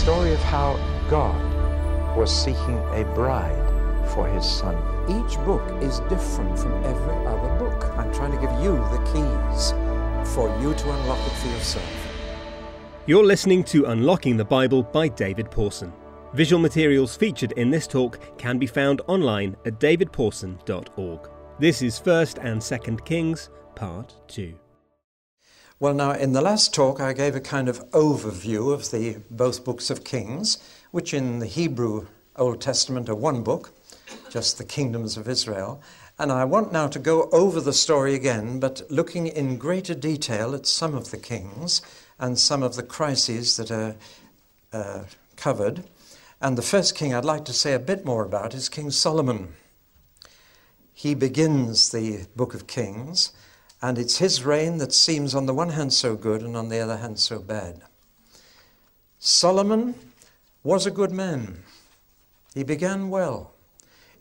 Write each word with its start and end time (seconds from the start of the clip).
story 0.00 0.32
of 0.32 0.42
how 0.44 0.78
God 1.10 2.16
was 2.16 2.34
seeking 2.34 2.78
a 2.94 3.04
bride 3.14 4.08
for 4.14 4.26
his 4.26 4.50
son. 4.50 4.74
Each 5.10 5.36
book 5.44 5.62
is 5.82 6.00
different 6.08 6.58
from 6.58 6.72
every 6.84 7.26
other 7.26 7.58
book. 7.58 7.84
I'm 7.98 8.10
trying 8.14 8.32
to 8.32 8.38
give 8.38 8.50
you 8.62 8.76
the 8.94 9.00
keys 9.12 9.72
for 10.34 10.48
you 10.62 10.72
to 10.72 10.90
unlock 10.90 11.18
it 11.26 11.32
for 11.32 11.48
yourself. 11.48 12.08
You're 13.04 13.26
listening 13.26 13.62
to 13.64 13.86
Unlocking 13.86 14.38
the 14.38 14.44
Bible 14.44 14.82
by 14.82 15.08
David 15.08 15.50
Pawson. 15.50 15.92
Visual 16.32 16.62
materials 16.62 17.14
featured 17.14 17.52
in 17.52 17.68
this 17.68 17.86
talk 17.86 18.38
can 18.38 18.56
be 18.56 18.66
found 18.66 19.02
online 19.06 19.54
at 19.66 19.78
davidpawson.org. 19.80 21.30
This 21.58 21.82
is 21.82 22.00
1st 22.00 22.42
and 22.42 22.58
2nd 22.58 23.04
Kings, 23.04 23.50
Part 23.74 24.16
2. 24.28 24.54
Well, 25.80 25.94
now, 25.94 26.10
in 26.12 26.34
the 26.34 26.42
last 26.42 26.74
talk, 26.74 27.00
I 27.00 27.14
gave 27.14 27.34
a 27.34 27.40
kind 27.40 27.66
of 27.66 27.90
overview 27.92 28.70
of 28.70 28.90
the 28.90 29.22
both 29.30 29.64
books 29.64 29.88
of 29.88 30.04
Kings, 30.04 30.58
which 30.90 31.14
in 31.14 31.38
the 31.38 31.46
Hebrew 31.46 32.06
Old 32.36 32.60
Testament 32.60 33.08
are 33.08 33.14
one 33.14 33.42
book, 33.42 33.72
just 34.28 34.58
the 34.58 34.64
kingdoms 34.64 35.16
of 35.16 35.26
Israel. 35.26 35.80
And 36.18 36.30
I 36.30 36.44
want 36.44 36.70
now 36.70 36.86
to 36.88 36.98
go 36.98 37.30
over 37.32 37.62
the 37.62 37.72
story 37.72 38.14
again, 38.14 38.60
but 38.60 38.82
looking 38.90 39.26
in 39.26 39.56
greater 39.56 39.94
detail 39.94 40.54
at 40.54 40.66
some 40.66 40.94
of 40.94 41.10
the 41.10 41.16
kings 41.16 41.80
and 42.18 42.38
some 42.38 42.62
of 42.62 42.76
the 42.76 42.82
crises 42.82 43.56
that 43.56 43.70
are 43.70 43.96
uh, 44.74 45.04
covered. 45.36 45.84
And 46.42 46.58
the 46.58 46.62
first 46.62 46.94
king 46.94 47.14
I'd 47.14 47.24
like 47.24 47.46
to 47.46 47.54
say 47.54 47.72
a 47.72 47.78
bit 47.78 48.04
more 48.04 48.26
about 48.26 48.52
is 48.52 48.68
King 48.68 48.90
Solomon. 48.90 49.54
He 50.92 51.14
begins 51.14 51.88
the 51.88 52.26
book 52.36 52.52
of 52.52 52.66
Kings, 52.66 53.32
and 53.82 53.98
it's 53.98 54.18
his 54.18 54.44
reign 54.44 54.78
that 54.78 54.92
seems 54.92 55.34
on 55.34 55.46
the 55.46 55.54
one 55.54 55.70
hand 55.70 55.92
so 55.92 56.16
good 56.16 56.42
and 56.42 56.56
on 56.56 56.68
the 56.68 56.80
other 56.80 56.98
hand 56.98 57.18
so 57.18 57.38
bad. 57.38 57.80
Solomon 59.18 59.94
was 60.62 60.86
a 60.86 60.90
good 60.90 61.12
man. 61.12 61.62
He 62.54 62.62
began 62.62 63.10
well. 63.10 63.54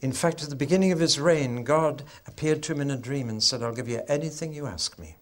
In 0.01 0.13
fact, 0.13 0.43
at 0.43 0.49
the 0.49 0.55
beginning 0.55 0.91
of 0.91 0.99
his 0.99 1.19
reign, 1.19 1.63
God 1.63 2.03
appeared 2.25 2.63
to 2.63 2.73
him 2.73 2.81
in 2.81 2.91
a 2.91 2.97
dream 2.97 3.27
and 3.29 3.43
said, 3.43 3.61
I'll 3.61 3.75
give 3.75 3.89
you 3.89 4.01
anything 4.07 4.53
you 4.53 4.65
ask 4.65 4.97
me. 4.97 5.17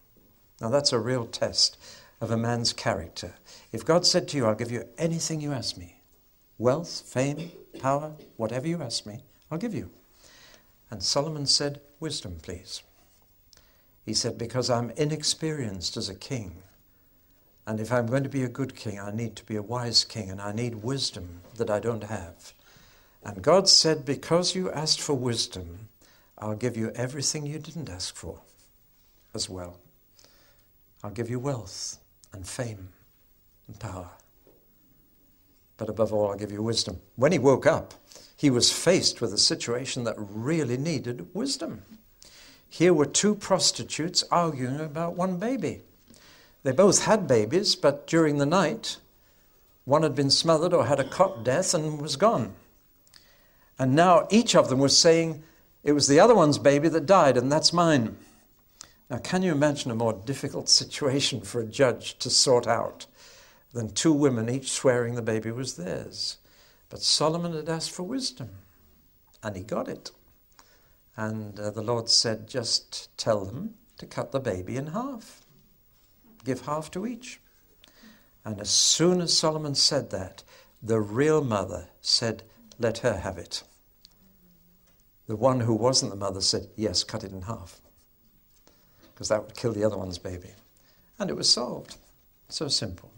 Now, 0.62 0.70
that's 0.70 0.94
a 0.94 1.00
real 1.00 1.26
test 1.26 1.78
of 2.22 2.32
a 2.32 2.38
man's 2.38 2.74
character. 2.74 3.36
If 3.72 3.86
God 3.86 4.06
said 4.06 4.28
to 4.30 4.38
you, 4.38 4.46
I'll 4.46 4.56
give 4.56 4.72
you 4.72 4.88
anything 4.98 5.42
you 5.42 5.54
ask 5.54 5.78
me 5.78 5.96
wealth, 6.60 7.04
fame, 7.06 7.52
power, 7.80 8.14
whatever 8.36 8.68
you 8.68 8.82
ask 8.82 9.06
me, 9.06 9.22
I'll 9.52 9.60
give 9.60 9.76
you. 9.76 9.92
And 10.90 11.04
Solomon 11.04 11.46
said, 11.46 11.82
Wisdom, 12.00 12.38
please. 12.42 12.82
He 14.08 14.14
said, 14.14 14.38
Because 14.38 14.70
I'm 14.70 14.92
inexperienced 14.92 15.98
as 15.98 16.08
a 16.08 16.16
king. 16.16 16.64
And 17.68 17.82
if 17.82 17.92
I'm 17.92 18.08
going 18.08 18.24
to 18.24 18.30
be 18.30 18.44
a 18.44 18.48
good 18.48 18.74
king, 18.74 18.98
I 18.98 19.12
need 19.12 19.36
to 19.36 19.44
be 19.44 19.58
a 19.58 19.62
wise 19.62 20.06
king, 20.06 20.32
and 20.32 20.42
I 20.42 20.54
need 20.54 20.76
wisdom 20.76 21.42
that 21.58 21.70
I 21.70 21.82
don't 21.82 22.06
have. 22.06 22.54
And 23.22 23.44
God 23.44 23.68
said, 23.68 24.06
Because 24.06 24.56
you 24.56 24.72
asked 24.72 25.02
for 25.02 25.14
wisdom, 25.14 25.90
I'll 26.38 26.56
give 26.56 26.78
you 26.78 26.90
everything 26.96 27.46
you 27.46 27.60
didn't 27.60 27.90
ask 27.90 28.16
for 28.16 28.40
as 29.36 29.50
well. 29.50 29.78
I'll 31.04 31.12
give 31.12 31.30
you 31.30 31.38
wealth 31.38 31.98
and 32.32 32.48
fame 32.48 32.88
and 33.68 33.78
power. 33.78 34.12
But 35.76 35.90
above 35.90 36.14
all, 36.14 36.32
I'll 36.32 36.38
give 36.38 36.54
you 36.54 36.64
wisdom. 36.64 37.02
When 37.18 37.34
he 37.34 37.40
woke 37.40 37.66
up, 37.66 37.94
he 38.38 38.50
was 38.50 38.72
faced 38.72 39.20
with 39.20 39.34
a 39.34 39.38
situation 39.38 40.06
that 40.06 40.16
really 40.18 40.78
needed 40.78 41.28
wisdom. 41.36 41.82
Here 42.70 42.94
were 42.94 43.06
two 43.06 43.36
prostitutes 43.36 44.24
arguing 44.30 44.80
about 44.80 45.16
one 45.16 45.38
baby. 45.38 45.82
They 46.64 46.72
both 46.72 47.06
had 47.06 47.28
babies, 47.28 47.76
but 47.76 48.08
during 48.08 48.38
the 48.38 48.46
night, 48.46 48.98
one 49.86 50.04
had 50.04 50.16
been 50.16 50.30
smothered 50.30 50.74
or 50.74 50.86
had 50.86 51.00
a 51.00 51.10
cot 51.10 51.44
death 51.44 51.74
and 51.74 52.02
was 52.02 52.18
gone. 52.18 52.54
And 53.80 53.96
now 53.96 54.28
each 54.30 54.56
of 54.56 54.70
them 54.70 54.80
was 54.80 54.98
saying, 54.98 55.44
It 55.84 55.94
was 55.94 56.08
the 56.08 56.20
other 56.20 56.36
one's 56.36 56.58
baby 56.58 56.90
that 56.90 57.06
died, 57.06 57.38
and 57.38 57.52
that's 57.52 57.72
mine. 57.72 58.18
Now, 59.10 59.20
can 59.20 59.44
you 59.44 59.54
imagine 59.54 59.90
a 59.92 59.96
more 59.96 60.12
difficult 60.14 60.68
situation 60.68 61.42
for 61.42 61.62
a 61.62 61.66
judge 61.66 62.18
to 62.20 62.30
sort 62.30 62.68
out 62.68 63.06
than 63.72 63.90
two 63.90 64.12
women 64.12 64.50
each 64.50 64.72
swearing 64.72 65.16
the 65.16 65.22
baby 65.22 65.52
was 65.52 65.76
theirs? 65.76 66.38
But 66.90 67.02
Solomon 67.02 67.54
had 67.54 67.70
asked 67.70 67.92
for 67.92 68.04
wisdom, 68.04 68.50
and 69.42 69.56
he 69.56 69.64
got 69.64 69.88
it. 69.88 70.12
And 71.18 71.60
uh, 71.60 71.72
the 71.72 71.82
Lord 71.82 72.10
said, 72.10 72.48
Just 72.48 73.16
tell 73.18 73.44
them 73.44 73.74
to 73.98 74.06
cut 74.06 74.32
the 74.32 74.40
baby 74.40 74.78
in 74.78 74.88
half, 74.88 75.42
give 76.46 76.62
half 76.62 76.90
to 76.92 77.06
each. 77.06 77.42
And 78.46 78.62
as 78.62 78.70
soon 78.70 79.20
as 79.20 79.38
Solomon 79.38 79.76
said 79.76 80.12
that, 80.12 80.44
the 80.82 81.02
real 81.02 81.44
mother 81.44 81.90
said, 82.00 82.44
Let 82.80 83.00
her 83.00 83.18
have 83.18 83.38
it. 83.38 83.64
The 85.28 85.36
one 85.36 85.62
who 85.62 85.74
wasn't 85.74 86.12
the 86.12 86.18
mother 86.18 86.40
said, 86.40 86.70
Yes, 86.78 87.04
cut 87.04 87.26
it 87.26 87.32
in 87.32 87.42
half 87.42 87.82
because 89.18 89.30
that 89.30 89.44
would 89.44 89.56
kill 89.56 89.74
the 89.74 89.84
other 89.84 89.98
one's 89.98 90.20
baby. 90.20 90.52
And 91.18 91.32
it 91.32 91.36
was 91.36 91.52
solved. 91.52 91.96
So 92.50 92.68
simple. 92.68 93.12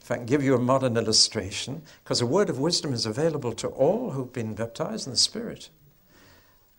If 0.00 0.10
I 0.10 0.16
can 0.16 0.24
give 0.24 0.42
you 0.42 0.54
a 0.54 0.58
modern 0.58 0.96
illustration, 0.96 1.82
because 2.02 2.22
a 2.22 2.26
word 2.26 2.48
of 2.48 2.58
wisdom 2.58 2.94
is 2.94 3.04
available 3.04 3.52
to 3.52 3.68
all 3.68 4.12
who've 4.12 4.32
been 4.32 4.54
baptized 4.54 5.06
in 5.06 5.12
the 5.12 5.18
Spirit. 5.18 5.68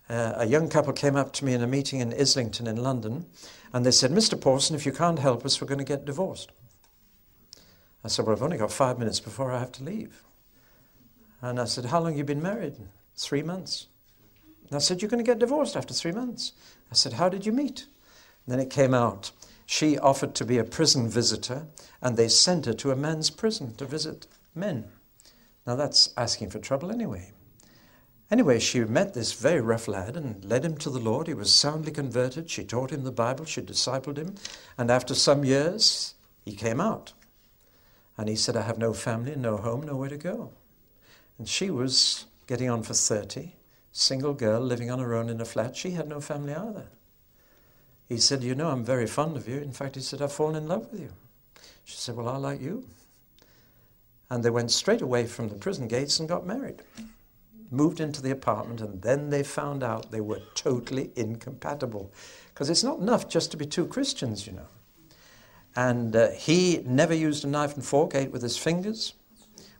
Uh, 0.09 0.33
a 0.37 0.45
young 0.45 0.69
couple 0.69 0.93
came 0.93 1.15
up 1.15 1.33
to 1.33 1.45
me 1.45 1.53
in 1.53 1.63
a 1.63 1.67
meeting 1.67 1.99
in 1.99 2.13
Islington 2.13 2.67
in 2.67 2.77
London, 2.77 3.25
and 3.73 3.85
they 3.85 3.91
said, 3.91 4.11
Mr. 4.11 4.39
Pawson, 4.39 4.75
if 4.75 4.85
you 4.85 4.91
can't 4.91 5.19
help 5.19 5.45
us, 5.45 5.59
we're 5.59 5.67
going 5.67 5.79
to 5.79 5.83
get 5.83 6.05
divorced. 6.05 6.51
I 8.03 8.07
said, 8.07 8.25
Well, 8.25 8.35
I've 8.35 8.43
only 8.43 8.57
got 8.57 8.71
five 8.71 8.99
minutes 8.99 9.19
before 9.19 9.51
I 9.51 9.59
have 9.59 9.71
to 9.73 9.83
leave. 9.83 10.21
And 11.41 11.59
I 11.59 11.65
said, 11.65 11.85
How 11.85 11.99
long 11.99 12.11
have 12.11 12.17
you 12.19 12.23
been 12.23 12.41
married? 12.41 12.75
Three 13.15 13.41
months. 13.41 13.87
And 14.67 14.75
I 14.75 14.79
said, 14.79 15.01
You're 15.01 15.09
going 15.09 15.23
to 15.23 15.29
get 15.29 15.39
divorced 15.39 15.75
after 15.75 15.93
three 15.93 16.11
months. 16.11 16.51
I 16.91 16.95
said, 16.95 17.13
How 17.13 17.29
did 17.29 17.45
you 17.45 17.51
meet? 17.51 17.87
Then 18.47 18.59
it 18.59 18.69
came 18.69 18.93
out. 18.93 19.31
She 19.65 19.97
offered 19.97 20.35
to 20.35 20.45
be 20.45 20.59
a 20.59 20.63
prison 20.63 21.09
visitor, 21.09 21.65
and 22.01 22.15
they 22.15 22.27
sent 22.27 22.67
her 22.67 22.73
to 22.73 22.91
a 22.91 22.95
men's 22.95 23.31
prison 23.31 23.73
to 23.77 23.85
visit 23.85 24.27
men. 24.53 24.85
Now 25.65 25.75
that's 25.75 26.13
asking 26.15 26.51
for 26.51 26.59
trouble 26.59 26.91
anyway. 26.91 27.31
Anyway, 28.31 28.59
she 28.59 28.79
met 28.79 29.13
this 29.13 29.33
very 29.33 29.61
rough 29.61 29.87
lad 29.87 30.17
and 30.17 30.43
led 30.43 30.65
him 30.65 30.77
to 30.77 30.89
the 30.89 30.99
Lord. 30.99 31.27
He 31.27 31.33
was 31.33 31.53
soundly 31.53 31.91
converted. 31.91 32.49
She 32.49 32.63
taught 32.63 32.91
him 32.91 33.03
the 33.03 33.11
Bible, 33.11 33.45
she 33.45 33.61
discipled 33.61 34.17
him, 34.17 34.35
and 34.77 34.89
after 34.89 35.13
some 35.13 35.45
years, 35.45 36.15
he 36.43 36.55
came 36.55 36.81
out. 36.81 37.13
And 38.17 38.27
he 38.27 38.35
said, 38.35 38.55
I 38.55 38.61
have 38.61 38.77
no 38.77 38.93
family, 38.93 39.35
no 39.35 39.57
home, 39.57 39.83
nowhere 39.83 40.09
to 40.09 40.17
go. 40.17 40.51
And 41.37 41.47
she 41.47 41.69
was 41.69 42.25
getting 42.47 42.69
on 42.69 42.81
for 42.81 42.93
30, 42.93 43.53
single 43.91 44.33
girl 44.33 44.61
living 44.61 44.89
on 44.89 44.99
her 44.99 45.13
own 45.13 45.29
in 45.29 45.41
a 45.41 45.45
flat. 45.45 45.75
She 45.75 45.91
had 45.91 46.07
no 46.07 46.21
family 46.21 46.55
either. 46.55 46.85
He 48.07 48.17
said, 48.17 48.43
You 48.43 48.55
know, 48.55 48.69
I'm 48.69 48.85
very 48.85 49.07
fond 49.07 49.35
of 49.35 49.47
you. 49.47 49.57
In 49.57 49.71
fact, 49.71 49.95
he 49.95 50.01
said, 50.01 50.21
I've 50.21 50.31
fallen 50.31 50.55
in 50.55 50.67
love 50.67 50.91
with 50.91 51.01
you. 51.01 51.11
She 51.83 51.97
said, 51.97 52.15
Well, 52.15 52.29
I 52.29 52.37
like 52.37 52.61
you. 52.61 52.85
And 54.29 54.43
they 54.43 54.49
went 54.49 54.71
straight 54.71 55.01
away 55.01 55.25
from 55.25 55.49
the 55.49 55.55
prison 55.55 55.87
gates 55.87 56.19
and 56.19 56.29
got 56.29 56.45
married. 56.45 56.81
Moved 57.71 57.99
into 57.99 58.21
the 58.21 58.31
apartment, 58.31 58.81
and 58.81 59.01
then 59.01 59.29
they 59.29 59.43
found 59.43 59.83
out 59.83 60.11
they 60.11 60.21
were 60.21 60.41
totally 60.53 61.11
incompatible. 61.15 62.11
Because 62.53 62.69
it's 62.69 62.83
not 62.83 62.99
enough 62.99 63.27
just 63.27 63.51
to 63.51 63.57
be 63.57 63.65
two 63.65 63.85
Christians, 63.85 64.45
you 64.45 64.53
know. 64.53 64.67
And 65.75 66.15
uh, 66.15 66.29
he 66.31 66.81
never 66.85 67.13
used 67.13 67.43
a 67.43 67.47
knife 67.47 67.75
and 67.75 67.85
fork, 67.85 68.15
ate 68.15 68.31
with 68.31 68.41
his 68.41 68.57
fingers. 68.57 69.13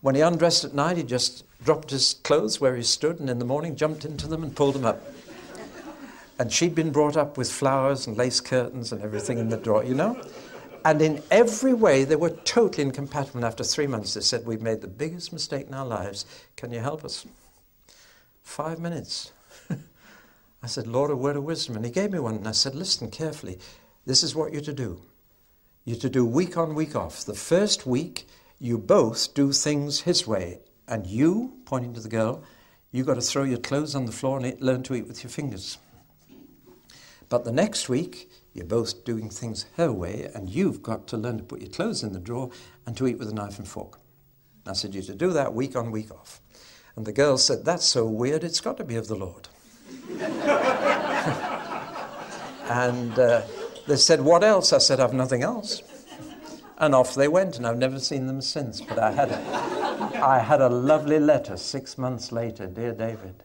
When 0.01 0.16
he 0.16 0.22
undressed 0.22 0.66
at 0.66 0.73
night, 0.73 0.97
he 0.97 1.03
just 1.03 1.46
dropped 1.63 1.90
his 1.90 2.16
clothes 2.23 2.59
where 2.59 2.75
he 2.75 2.84
stood, 2.84 3.19
and 3.19 3.29
in 3.29 3.40
the 3.40 3.46
morning 3.46 3.75
jumped 3.75 4.03
into 4.03 4.28
them 4.28 4.44
and 4.44 4.56
pulled 4.56 4.75
them 4.75 4.85
up. 4.85 5.02
And 6.38 6.52
she'd 6.52 6.75
been 6.75 6.91
brought 6.91 7.16
up 7.16 7.38
with 7.38 7.50
flowers 7.50 8.07
and 8.07 8.17
lace 8.17 8.41
curtains 8.41 8.91
and 8.91 9.02
everything 9.02 9.38
in 9.38 9.50
the 9.50 9.57
drawer, 9.57 9.84
you 9.84 9.96
know? 9.96 10.22
And 10.84 11.02
in 11.02 11.23
every 11.31 11.73
way, 11.73 12.03
they 12.03 12.17
were 12.17 12.29
totally 12.29 12.84
incompatible. 12.84 13.37
And 13.37 13.46
after 13.46 13.64
three 13.64 13.87
months, 13.87 14.14
they 14.14 14.22
said, 14.22 14.46
We've 14.46 14.61
made 14.61 14.82
the 14.82 14.87
biggest 14.87 15.34
mistake 15.34 15.67
in 15.67 15.73
our 15.73 15.85
lives. 15.85 16.26
Can 16.58 16.72
you 16.72 16.79
help 16.79 17.03
us? 17.03 17.26
Five 18.46 18.80
minutes. 18.80 19.34
I 20.64 20.68
said, 20.68 20.88
Lord, 20.88 21.12
a 21.12 21.16
word 21.16 21.36
of 21.36 21.44
wisdom. 21.44 21.76
And 21.76 21.84
he 21.84 21.92
gave 21.92 22.12
me 22.12 22.20
one. 22.20 22.36
And 22.36 22.47
I 22.47 22.52
said, 22.52 22.76
Listen 22.76 23.12
carefully. 23.12 23.59
This 24.06 24.24
is 24.24 24.34
what 24.34 24.53
you're 24.53 24.62
to 24.62 24.72
do. 24.72 25.02
You're 25.84 25.97
to 25.97 26.09
do 26.09 26.26
week 26.26 26.56
on, 26.56 26.74
week 26.74 26.96
off. 26.96 27.26
The 27.26 27.34
first 27.34 27.86
week, 27.86 28.28
you 28.59 28.78
both 28.78 29.34
do 29.34 29.52
things 29.52 30.02
his 30.02 30.26
way. 30.26 30.59
And 30.88 31.06
you, 31.06 31.58
pointing 31.66 31.96
to 31.96 32.00
the 32.00 32.08
girl, 32.08 32.44
you've 32.92 33.08
got 33.08 33.16
to 33.16 33.22
throw 33.22 33.44
your 33.44 33.58
clothes 33.58 33.96
on 33.96 34.06
the 34.06 34.12
floor 34.12 34.40
and 34.40 34.62
learn 34.62 34.84
to 34.84 34.96
eat 34.96 35.08
with 35.08 35.24
your 35.24 35.32
fingers. 35.32 35.80
But 37.28 37.44
the 37.44 37.52
next 37.52 37.90
week, 37.90 38.30
you're 38.53 38.66
both 38.66 39.03
doing 39.03 39.30
things 39.30 39.66
her 39.76 39.92
way, 39.92 40.30
and 40.34 40.50
you've 40.50 40.84
got 40.84 41.08
to 41.08 41.18
learn 41.18 41.40
to 41.40 41.44
put 41.44 41.62
your 41.62 41.72
clothes 41.72 42.03
in 42.03 42.14
the 42.14 42.20
drawer 42.20 42.52
and 42.86 42.96
to 42.96 43.08
eat 43.08 43.18
with 43.18 43.30
a 43.30 43.34
knife 43.34 43.58
and 43.58 43.68
fork. 43.68 44.00
I 44.68 44.74
said, 44.74 44.94
You're 44.94 45.03
to 45.06 45.16
do 45.16 45.34
that 45.34 45.53
week 45.53 45.76
on, 45.76 45.92
week 45.92 46.12
off. 46.12 46.42
And 46.96 47.06
the 47.06 47.12
girl 47.12 47.38
said, 47.38 47.66
That's 47.66 47.86
so 47.86 48.06
weird, 48.06 48.44
it's 48.44 48.62
got 48.62 48.78
to 48.78 48.84
be 48.84 48.96
of 48.96 49.08
the 49.08 49.16
Lord. 49.16 49.47
and 52.70 53.20
uh, 53.20 53.42
they 53.88 53.97
said, 53.97 54.22
What 54.22 54.44
else? 54.44 54.74
I 54.74 54.78
said, 54.78 55.00
I've 55.00 55.14
nothing 55.14 55.44
else. 55.44 55.82
And 56.78 56.94
off 56.94 57.16
they 57.16 57.28
went, 57.28 57.58
and 57.58 57.66
I've 57.66 57.78
never 57.78 58.00
seen 58.00 58.28
them 58.28 58.42
since, 58.42 58.82
but 58.82 59.00
I 59.00 59.12
had 59.12 59.32
I 60.16 60.40
had 60.40 60.62
a 60.62 60.70
lovely 60.70 61.20
letter 61.20 61.58
six 61.58 61.97
months 61.97 62.32
later. 62.32 62.68
Dear 62.68 62.94
David, 62.94 63.44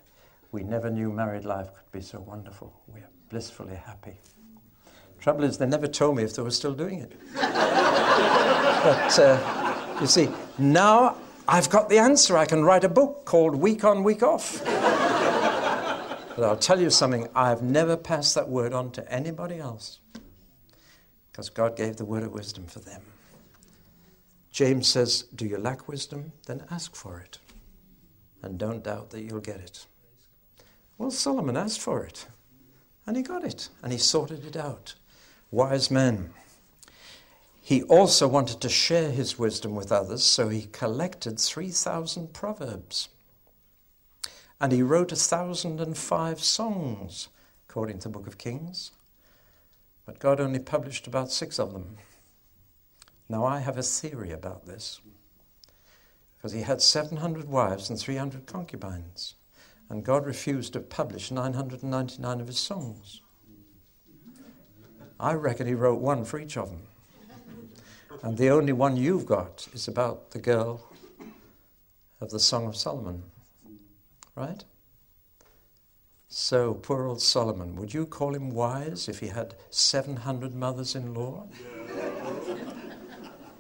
we 0.52 0.62
never 0.62 0.91
knew 0.91 1.11
married 1.11 1.44
life 1.44 1.67
could 1.67 1.93
be 1.93 2.00
so 2.00 2.20
wonderful. 2.20 2.73
We 2.93 3.00
are 3.00 3.11
blissfully 3.29 3.76
happy. 3.76 4.19
Trouble 5.20 5.44
is, 5.44 5.58
they 5.58 5.67
never 5.67 5.87
told 5.87 6.17
me 6.17 6.23
if 6.23 6.35
they 6.35 6.43
were 6.43 6.50
still 6.50 6.73
doing 6.73 7.00
it. 7.00 7.12
but 7.35 9.19
uh, 9.19 9.99
you 10.00 10.06
see, 10.06 10.31
now 10.58 11.17
I've 11.52 11.69
got 11.69 11.88
the 11.88 11.99
answer. 11.99 12.38
I 12.38 12.44
can 12.44 12.62
write 12.62 12.85
a 12.85 12.88
book 12.88 13.25
called 13.25 13.56
Week 13.56 13.82
on, 13.82 14.05
Week 14.05 14.23
Off. 14.23 14.64
but 14.64 16.44
I'll 16.44 16.56
tell 16.56 16.81
you 16.81 16.91
something 16.91 17.26
I've 17.35 17.61
never 17.61 17.97
passed 17.97 18.37
that 18.37 18.49
word 18.49 18.73
on 18.73 18.93
to 18.93 19.12
anybody 19.12 19.58
else 19.58 19.99
because 21.32 21.50
God 21.50 21.76
gave 21.76 21.97
the 21.97 22.05
word 22.05 22.23
of 22.23 22.31
wisdom 22.31 22.69
for 22.69 22.79
them. 22.79 23.02
James 24.52 24.87
says, 24.87 25.25
Do 25.35 25.44
you 25.44 25.58
lack 25.58 25.88
wisdom? 25.88 26.31
Then 26.47 26.62
ask 26.70 26.94
for 26.94 27.19
it. 27.19 27.38
And 28.43 28.56
don't 28.56 28.85
doubt 28.85 29.11
that 29.11 29.23
you'll 29.23 29.41
get 29.41 29.58
it. 29.58 29.87
Well, 30.99 31.11
Solomon 31.11 31.56
asked 31.56 31.81
for 31.81 32.05
it, 32.05 32.29
and 33.06 33.17
he 33.17 33.25
got 33.25 33.43
it, 33.43 33.70
and 33.82 33.91
he 33.91 33.99
sorted 33.99 34.47
it 34.47 34.56
out. 34.56 34.94
Wise 35.50 35.91
men. 35.91 36.32
He 37.60 37.82
also 37.84 38.26
wanted 38.26 38.60
to 38.62 38.68
share 38.68 39.10
his 39.10 39.38
wisdom 39.38 39.74
with 39.74 39.92
others, 39.92 40.22
so 40.22 40.48
he 40.48 40.62
collected 40.72 41.38
3,000 41.38 42.32
proverbs. 42.32 43.08
And 44.60 44.72
he 44.72 44.82
wrote 44.82 45.12
1,005 45.12 46.40
songs, 46.40 47.28
according 47.68 47.98
to 48.00 48.08
the 48.08 48.12
book 48.12 48.26
of 48.26 48.38
Kings. 48.38 48.92
But 50.04 50.18
God 50.18 50.40
only 50.40 50.58
published 50.58 51.06
about 51.06 51.30
six 51.30 51.58
of 51.58 51.72
them. 51.72 51.96
Now, 53.28 53.44
I 53.44 53.60
have 53.60 53.78
a 53.78 53.82
theory 53.82 54.32
about 54.32 54.66
this. 54.66 55.00
Because 56.36 56.52
he 56.52 56.62
had 56.62 56.82
700 56.82 57.48
wives 57.48 57.90
and 57.90 57.98
300 57.98 58.46
concubines. 58.46 59.34
And 59.88 60.04
God 60.04 60.26
refused 60.26 60.72
to 60.72 60.80
publish 60.80 61.30
999 61.30 62.40
of 62.40 62.46
his 62.46 62.58
songs. 62.58 63.20
I 65.18 65.34
reckon 65.34 65.66
he 65.66 65.74
wrote 65.74 66.00
one 66.00 66.24
for 66.24 66.40
each 66.40 66.56
of 66.56 66.70
them. 66.70 66.82
And 68.22 68.37
the 68.37 68.50
only 68.50 68.72
one 68.72 68.96
you've 68.96 69.26
got 69.26 69.67
is 69.72 69.88
about 69.88 70.31
the 70.31 70.38
girl 70.38 70.87
of 72.20 72.31
the 72.31 72.40
Song 72.40 72.67
of 72.67 72.76
Solomon. 72.76 73.22
Right? 74.34 74.64
So, 76.28 76.75
poor 76.75 77.06
old 77.06 77.20
Solomon, 77.20 77.75
would 77.76 77.93
you 77.93 78.06
call 78.06 78.34
him 78.34 78.50
wise 78.50 79.08
if 79.08 79.19
he 79.19 79.28
had 79.28 79.55
700 79.70 80.55
mothers 80.55 80.94
in 80.94 81.12
law? 81.14 81.49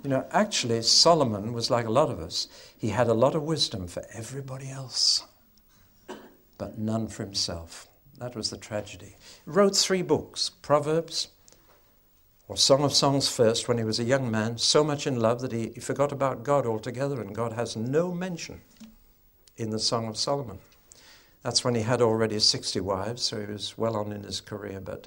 You 0.02 0.08
know, 0.10 0.26
actually, 0.30 0.80
Solomon 0.82 1.52
was 1.52 1.70
like 1.70 1.86
a 1.86 1.90
lot 1.90 2.10
of 2.10 2.20
us. 2.20 2.48
He 2.78 2.88
had 2.88 3.08
a 3.08 3.14
lot 3.14 3.34
of 3.34 3.42
wisdom 3.42 3.86
for 3.86 4.02
everybody 4.14 4.70
else, 4.70 5.24
but 6.56 6.78
none 6.78 7.08
for 7.08 7.24
himself. 7.24 7.88
That 8.18 8.36
was 8.36 8.50
the 8.50 8.56
tragedy. 8.56 9.16
He 9.44 9.50
wrote 9.50 9.76
three 9.76 10.02
books 10.02 10.48
Proverbs, 10.48 11.28
or 12.50 12.56
Song 12.56 12.82
of 12.82 12.92
Songs 12.92 13.28
first 13.28 13.68
when 13.68 13.78
he 13.78 13.84
was 13.84 14.00
a 14.00 14.04
young 14.04 14.28
man, 14.28 14.58
so 14.58 14.82
much 14.82 15.06
in 15.06 15.20
love 15.20 15.40
that 15.40 15.52
he, 15.52 15.68
forgot 15.78 16.10
about 16.10 16.42
God 16.42 16.66
altogether, 16.66 17.20
and 17.20 17.32
God 17.32 17.52
has 17.52 17.76
no 17.76 18.10
mention 18.10 18.60
in 19.56 19.70
the 19.70 19.78
Song 19.78 20.08
of 20.08 20.16
Solomon. 20.16 20.58
That's 21.44 21.64
when 21.64 21.76
he 21.76 21.82
had 21.82 22.02
already 22.02 22.40
60 22.40 22.80
wives, 22.80 23.22
so 23.22 23.38
he 23.38 23.46
was 23.46 23.78
well 23.78 23.96
on 23.96 24.10
in 24.10 24.24
his 24.24 24.40
career, 24.40 24.80
but 24.80 25.06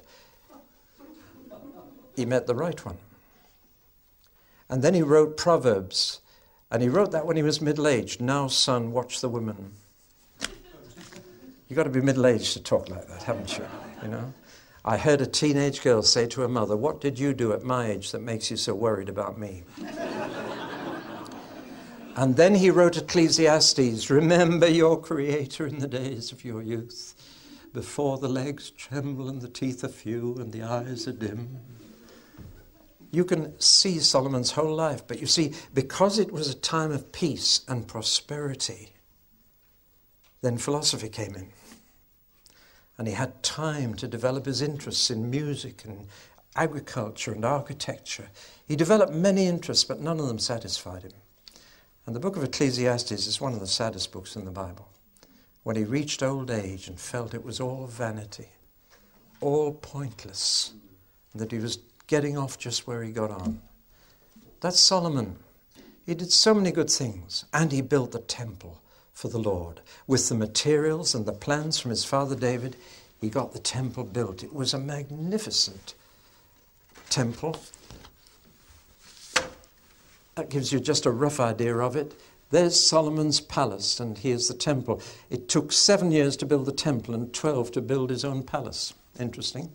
he 2.16 2.24
met 2.24 2.46
the 2.46 2.54
right 2.54 2.82
one. 2.82 2.96
And 4.70 4.80
then 4.80 4.94
he 4.94 5.02
wrote 5.02 5.36
Proverbs, 5.36 6.22
and 6.70 6.82
he 6.82 6.88
wrote 6.88 7.10
that 7.10 7.26
when 7.26 7.36
he 7.36 7.42
was 7.42 7.60
middle 7.60 7.86
aged. 7.86 8.22
Now, 8.22 8.46
son, 8.46 8.90
watch 8.90 9.20
the 9.20 9.28
women. 9.28 9.72
You've 11.68 11.76
got 11.76 11.84
to 11.84 11.90
be 11.90 12.00
middle 12.00 12.24
aged 12.24 12.54
to 12.54 12.62
talk 12.62 12.88
like 12.88 13.06
that, 13.08 13.22
haven't 13.22 13.58
you? 13.58 13.66
You 14.02 14.08
know? 14.08 14.32
I 14.86 14.98
heard 14.98 15.22
a 15.22 15.26
teenage 15.26 15.82
girl 15.82 16.02
say 16.02 16.26
to 16.26 16.42
her 16.42 16.48
mother, 16.48 16.76
What 16.76 17.00
did 17.00 17.18
you 17.18 17.32
do 17.32 17.54
at 17.54 17.62
my 17.62 17.86
age 17.86 18.12
that 18.12 18.20
makes 18.20 18.50
you 18.50 18.58
so 18.58 18.74
worried 18.74 19.08
about 19.08 19.38
me? 19.38 19.62
and 22.16 22.36
then 22.36 22.54
he 22.54 22.68
wrote 22.68 22.98
Ecclesiastes 22.98 24.10
Remember 24.10 24.68
your 24.68 25.00
Creator 25.00 25.66
in 25.66 25.78
the 25.78 25.88
days 25.88 26.32
of 26.32 26.44
your 26.44 26.60
youth, 26.60 27.14
before 27.72 28.18
the 28.18 28.28
legs 28.28 28.70
tremble 28.70 29.30
and 29.30 29.40
the 29.40 29.48
teeth 29.48 29.82
are 29.84 29.88
few 29.88 30.36
and 30.36 30.52
the 30.52 30.62
eyes 30.62 31.08
are 31.08 31.12
dim. 31.12 31.60
You 33.10 33.24
can 33.24 33.58
see 33.58 34.00
Solomon's 34.00 34.50
whole 34.50 34.74
life, 34.74 35.06
but 35.06 35.18
you 35.18 35.26
see, 35.26 35.54
because 35.72 36.18
it 36.18 36.30
was 36.30 36.50
a 36.50 36.54
time 36.54 36.92
of 36.92 37.10
peace 37.10 37.62
and 37.68 37.88
prosperity, 37.88 38.92
then 40.42 40.58
philosophy 40.58 41.08
came 41.08 41.34
in 41.36 41.48
and 42.98 43.08
he 43.08 43.14
had 43.14 43.42
time 43.42 43.94
to 43.94 44.06
develop 44.06 44.46
his 44.46 44.62
interests 44.62 45.10
in 45.10 45.30
music 45.30 45.84
and 45.84 46.06
agriculture 46.56 47.32
and 47.32 47.44
architecture. 47.44 48.28
He 48.66 48.76
developed 48.76 49.12
many 49.12 49.46
interests, 49.46 49.84
but 49.84 50.00
none 50.00 50.20
of 50.20 50.28
them 50.28 50.38
satisfied 50.38 51.02
him. 51.02 51.12
And 52.06 52.14
the 52.14 52.20
book 52.20 52.36
of 52.36 52.44
Ecclesiastes 52.44 53.26
is 53.26 53.40
one 53.40 53.54
of 53.54 53.60
the 53.60 53.66
saddest 53.66 54.12
books 54.12 54.36
in 54.36 54.44
the 54.44 54.50
Bible. 54.50 54.88
When 55.62 55.76
he 55.76 55.84
reached 55.84 56.22
old 56.22 56.50
age 56.50 56.86
and 56.86 57.00
felt 57.00 57.34
it 57.34 57.44
was 57.44 57.58
all 57.58 57.86
vanity, 57.86 58.48
all 59.40 59.72
pointless, 59.72 60.72
that 61.34 61.50
he 61.50 61.58
was 61.58 61.78
getting 62.06 62.36
off 62.36 62.58
just 62.58 62.86
where 62.86 63.02
he 63.02 63.10
got 63.10 63.30
on. 63.30 63.60
That's 64.60 64.78
Solomon. 64.78 65.36
He 66.06 66.14
did 66.14 66.30
so 66.30 66.54
many 66.54 66.70
good 66.70 66.90
things, 66.90 67.46
and 67.52 67.72
he 67.72 67.80
built 67.80 68.12
the 68.12 68.18
temple 68.20 68.82
for 69.14 69.28
the 69.28 69.38
Lord. 69.38 69.80
With 70.06 70.28
the 70.28 70.34
materials 70.34 71.14
and 71.14 71.24
the 71.24 71.32
plans 71.32 71.78
from 71.78 71.90
his 71.90 72.04
father 72.04 72.34
David, 72.34 72.76
he 73.20 73.30
got 73.30 73.52
the 73.52 73.58
temple 73.58 74.04
built. 74.04 74.42
It 74.42 74.52
was 74.52 74.74
a 74.74 74.78
magnificent 74.78 75.94
temple. 77.08 77.56
That 80.34 80.50
gives 80.50 80.72
you 80.72 80.80
just 80.80 81.06
a 81.06 81.10
rough 81.10 81.40
idea 81.40 81.76
of 81.76 81.94
it. 81.96 82.14
There's 82.50 82.78
Solomon's 82.78 83.40
palace, 83.40 83.98
and 84.00 84.18
here's 84.18 84.48
the 84.48 84.54
temple. 84.54 85.00
It 85.30 85.48
took 85.48 85.72
seven 85.72 86.10
years 86.10 86.36
to 86.38 86.46
build 86.46 86.66
the 86.66 86.72
temple 86.72 87.14
and 87.14 87.32
12 87.32 87.72
to 87.72 87.80
build 87.80 88.10
his 88.10 88.24
own 88.24 88.42
palace. 88.42 88.94
Interesting. 89.18 89.70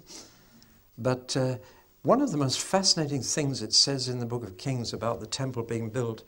But 0.97 1.35
uh, 1.35 1.55
one 2.03 2.21
of 2.21 2.31
the 2.31 2.37
most 2.37 2.59
fascinating 2.59 3.21
things 3.21 3.61
it 3.61 3.73
says 3.73 4.07
in 4.07 4.19
the 4.19 4.25
book 4.25 4.43
of 4.43 4.57
Kings 4.57 4.93
about 4.93 5.19
the 5.21 5.27
temple 5.27 5.63
being 5.63 5.89
built 5.89 6.23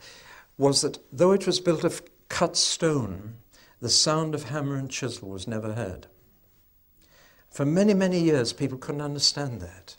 was 0.58 0.82
that 0.82 0.98
though 1.12 1.32
it 1.32 1.46
was 1.46 1.60
built 1.60 1.84
of 1.84 2.02
cut 2.32 2.56
stone, 2.56 3.34
the 3.80 3.90
sound 3.90 4.34
of 4.34 4.44
hammer 4.44 4.76
and 4.76 4.90
chisel 4.90 5.28
was 5.28 5.46
never 5.46 5.74
heard. 5.74 6.06
For 7.50 7.66
many, 7.66 7.92
many 7.92 8.18
years, 8.20 8.54
people 8.54 8.78
couldn't 8.78 9.02
understand 9.02 9.60
that. 9.60 9.96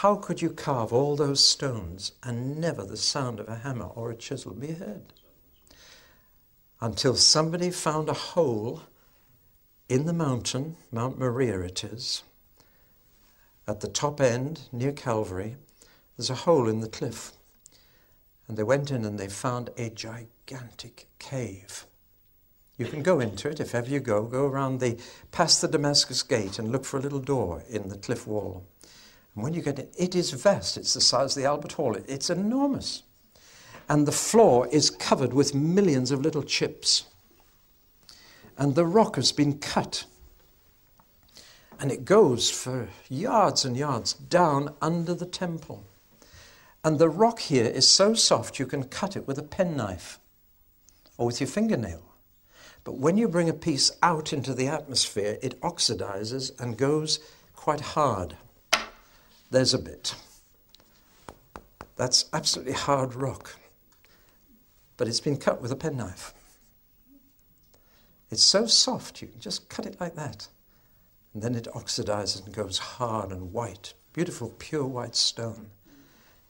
How 0.00 0.16
could 0.16 0.40
you 0.40 0.48
carve 0.48 0.90
all 0.90 1.16
those 1.16 1.46
stones 1.46 2.12
and 2.22 2.58
never 2.58 2.82
the 2.82 2.96
sound 2.96 3.40
of 3.40 3.48
a 3.48 3.56
hammer 3.56 3.84
or 3.84 4.10
a 4.10 4.16
chisel 4.16 4.54
be 4.54 4.72
heard? 4.72 5.12
Until 6.80 7.14
somebody 7.14 7.70
found 7.70 8.08
a 8.08 8.14
hole 8.14 8.84
in 9.86 10.06
the 10.06 10.14
mountain, 10.14 10.76
Mount 10.90 11.18
Moriah 11.18 11.60
it 11.60 11.84
is, 11.84 12.22
at 13.68 13.80
the 13.80 13.88
top 13.88 14.18
end 14.18 14.62
near 14.72 14.92
Calvary, 14.92 15.56
there's 16.16 16.30
a 16.30 16.36
hole 16.46 16.70
in 16.70 16.80
the 16.80 16.88
cliff. 16.88 17.32
And 18.48 18.56
they 18.56 18.62
went 18.62 18.90
in 18.90 19.04
and 19.04 19.18
they 19.18 19.28
found 19.28 19.70
a 19.76 19.90
gigantic 19.90 21.08
cave. 21.18 21.86
You 22.78 22.86
can 22.86 23.02
go 23.02 23.20
into 23.20 23.48
it 23.48 23.58
if 23.58 23.74
ever 23.74 23.88
you 23.88 24.00
go. 24.00 24.22
Go 24.24 24.46
around 24.46 24.80
the 24.80 24.98
past 25.32 25.62
the 25.62 25.68
Damascus 25.68 26.22
gate 26.22 26.58
and 26.58 26.70
look 26.70 26.84
for 26.84 26.98
a 26.98 27.00
little 27.00 27.20
door 27.20 27.64
in 27.68 27.88
the 27.88 27.96
cliff 27.96 28.26
wall. 28.26 28.66
And 29.34 29.42
when 29.42 29.54
you 29.54 29.62
get 29.62 29.78
in, 29.78 29.88
it 29.98 30.14
is 30.14 30.30
vast. 30.30 30.76
It's 30.76 30.94
the 30.94 31.00
size 31.00 31.36
of 31.36 31.42
the 31.42 31.48
Albert 31.48 31.72
Hall. 31.72 31.96
It's 32.06 32.30
enormous. 32.30 33.02
And 33.88 34.06
the 34.06 34.12
floor 34.12 34.68
is 34.68 34.90
covered 34.90 35.32
with 35.32 35.54
millions 35.54 36.10
of 36.10 36.20
little 36.20 36.42
chips. 36.42 37.06
And 38.58 38.74
the 38.74 38.86
rock 38.86 39.16
has 39.16 39.32
been 39.32 39.58
cut. 39.58 40.04
And 41.78 41.92
it 41.92 42.04
goes 42.04 42.50
for 42.50 42.88
yards 43.08 43.64
and 43.64 43.76
yards 43.76 44.14
down 44.14 44.74
under 44.80 45.14
the 45.14 45.26
temple. 45.26 45.84
And 46.86 47.00
the 47.00 47.08
rock 47.08 47.40
here 47.40 47.64
is 47.64 47.88
so 47.88 48.14
soft 48.14 48.60
you 48.60 48.64
can 48.64 48.84
cut 48.84 49.16
it 49.16 49.26
with 49.26 49.38
a 49.38 49.42
penknife 49.42 50.20
or 51.16 51.26
with 51.26 51.40
your 51.40 51.48
fingernail. 51.48 52.12
But 52.84 52.98
when 52.98 53.16
you 53.16 53.26
bring 53.26 53.48
a 53.48 53.54
piece 53.54 53.90
out 54.04 54.32
into 54.32 54.54
the 54.54 54.68
atmosphere, 54.68 55.36
it 55.42 55.60
oxidizes 55.62 56.52
and 56.60 56.78
goes 56.78 57.18
quite 57.56 57.80
hard. 57.80 58.36
There's 59.50 59.74
a 59.74 59.80
bit. 59.80 60.14
That's 61.96 62.26
absolutely 62.32 62.74
hard 62.74 63.16
rock. 63.16 63.56
But 64.96 65.08
it's 65.08 65.18
been 65.18 65.38
cut 65.38 65.60
with 65.60 65.72
a 65.72 65.76
penknife. 65.76 66.34
It's 68.30 68.44
so 68.44 68.66
soft, 68.66 69.20
you 69.20 69.26
can 69.26 69.40
just 69.40 69.68
cut 69.68 69.86
it 69.86 70.00
like 70.00 70.14
that. 70.14 70.46
And 71.34 71.42
then 71.42 71.56
it 71.56 71.66
oxidizes 71.74 72.46
and 72.46 72.54
goes 72.54 72.78
hard 72.78 73.32
and 73.32 73.52
white. 73.52 73.94
Beautiful, 74.12 74.50
pure 74.50 74.86
white 74.86 75.16
stone. 75.16 75.70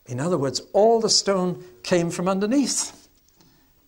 In 0.06 0.20
other 0.20 0.38
words, 0.38 0.62
all 0.72 1.00
the 1.00 1.10
stone 1.10 1.64
came 1.82 2.10
from 2.10 2.28
underneath. 2.28 3.08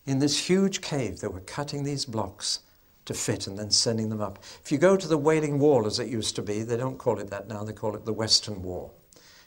In 0.05 0.19
this 0.19 0.49
huge 0.49 0.81
cave, 0.81 1.19
they 1.19 1.27
were 1.27 1.41
cutting 1.41 1.83
these 1.83 2.05
blocks 2.05 2.59
to 3.05 3.13
fit 3.13 3.47
and 3.47 3.57
then 3.57 3.71
sending 3.71 4.09
them 4.09 4.21
up. 4.21 4.39
If 4.63 4.71
you 4.71 4.77
go 4.77 4.95
to 4.97 5.07
the 5.07 5.17
Wailing 5.17 5.59
Wall, 5.59 5.85
as 5.85 5.99
it 5.99 6.07
used 6.07 6.35
to 6.35 6.41
be, 6.41 6.63
they 6.63 6.77
don't 6.77 6.97
call 6.97 7.19
it 7.19 7.29
that 7.29 7.47
now, 7.47 7.63
they 7.63 7.73
call 7.73 7.95
it 7.95 8.05
the 8.05 8.13
Western 8.13 8.61
Wall. 8.61 8.93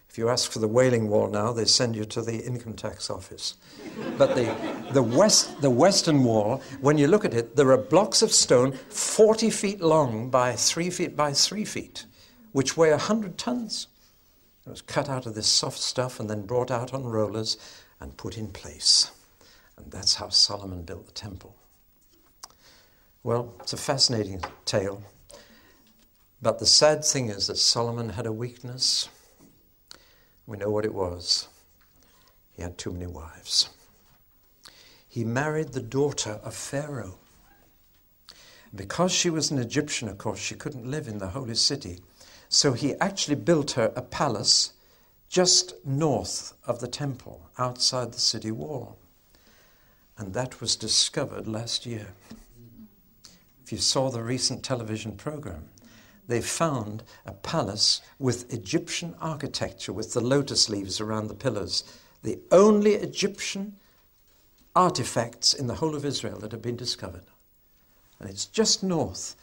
If 0.08 0.18
you 0.18 0.28
ask 0.28 0.52
for 0.52 0.58
the 0.58 0.68
Wailing 0.68 1.08
Wall 1.08 1.28
now, 1.28 1.52
they 1.52 1.64
send 1.64 1.96
you 1.96 2.04
to 2.04 2.20
the 2.20 2.44
income 2.44 2.74
tax 2.74 3.08
office. 3.08 3.54
But 4.18 4.34
the, 4.34 4.54
the, 4.92 5.02
west, 5.02 5.62
the 5.62 5.70
Western 5.70 6.22
Wall, 6.22 6.60
when 6.80 6.98
you 6.98 7.06
look 7.06 7.24
at 7.24 7.32
it, 7.32 7.56
there 7.56 7.72
are 7.72 7.78
blocks 7.78 8.20
of 8.20 8.30
stone 8.30 8.72
40 8.72 9.48
feet 9.48 9.80
long 9.80 10.28
by 10.28 10.54
3 10.54 10.90
feet 10.90 11.16
by 11.16 11.32
3 11.32 11.64
feet, 11.64 12.04
which 12.52 12.76
weigh 12.76 12.90
100 12.90 13.38
tons. 13.38 13.86
It 14.66 14.70
was 14.70 14.82
cut 14.82 15.08
out 15.08 15.26
of 15.26 15.34
this 15.34 15.48
soft 15.48 15.78
stuff 15.78 16.20
and 16.20 16.30
then 16.30 16.46
brought 16.46 16.70
out 16.70 16.94
on 16.94 17.04
rollers 17.04 17.56
and 18.00 18.16
put 18.16 18.38
in 18.38 18.48
place. 18.48 19.10
And 19.76 19.90
that's 19.90 20.14
how 20.14 20.28
Solomon 20.28 20.82
built 20.82 21.06
the 21.06 21.12
temple. 21.12 21.56
Well, 23.24 23.54
it's 23.60 23.72
a 23.72 23.76
fascinating 23.76 24.42
tale. 24.64 25.02
But 26.40 26.58
the 26.58 26.66
sad 26.66 27.04
thing 27.04 27.28
is 27.28 27.46
that 27.46 27.56
Solomon 27.56 28.10
had 28.10 28.26
a 28.26 28.32
weakness. 28.32 29.08
We 30.46 30.56
know 30.56 30.70
what 30.70 30.84
it 30.84 30.94
was. 30.94 31.48
He 32.52 32.62
had 32.62 32.78
too 32.78 32.92
many 32.92 33.06
wives. 33.06 33.68
He 35.08 35.24
married 35.24 35.72
the 35.72 35.82
daughter 35.82 36.40
of 36.42 36.54
Pharaoh. 36.54 37.18
Because 38.74 39.12
she 39.12 39.30
was 39.30 39.50
an 39.50 39.58
Egyptian, 39.58 40.08
of 40.08 40.18
course, 40.18 40.40
she 40.40 40.54
couldn't 40.54 40.90
live 40.90 41.06
in 41.06 41.18
the 41.18 41.28
holy 41.28 41.54
city. 41.54 42.00
So 42.52 42.74
he 42.74 42.94
actually 42.96 43.36
built 43.36 43.72
her 43.72 43.94
a 43.96 44.02
palace 44.02 44.74
just 45.30 45.72
north 45.86 46.52
of 46.66 46.80
the 46.80 46.86
temple, 46.86 47.48
outside 47.56 48.12
the 48.12 48.20
city 48.20 48.50
wall. 48.50 48.98
And 50.18 50.34
that 50.34 50.60
was 50.60 50.76
discovered 50.76 51.48
last 51.48 51.86
year. 51.86 52.08
If 53.64 53.72
you 53.72 53.78
saw 53.78 54.10
the 54.10 54.22
recent 54.22 54.62
television 54.62 55.12
program, 55.12 55.70
they 56.28 56.42
found 56.42 57.04
a 57.24 57.32
palace 57.32 58.02
with 58.18 58.52
Egyptian 58.52 59.14
architecture 59.18 59.94
with 59.94 60.12
the 60.12 60.20
lotus 60.20 60.68
leaves 60.68 61.00
around 61.00 61.28
the 61.28 61.34
pillars. 61.34 61.84
The 62.22 62.38
only 62.50 62.96
Egyptian 62.96 63.76
artifacts 64.76 65.54
in 65.54 65.68
the 65.68 65.76
whole 65.76 65.96
of 65.96 66.04
Israel 66.04 66.38
that 66.40 66.52
have 66.52 66.60
been 66.60 66.76
discovered. 66.76 67.24
And 68.20 68.28
it's 68.28 68.44
just 68.44 68.82
north 68.82 69.36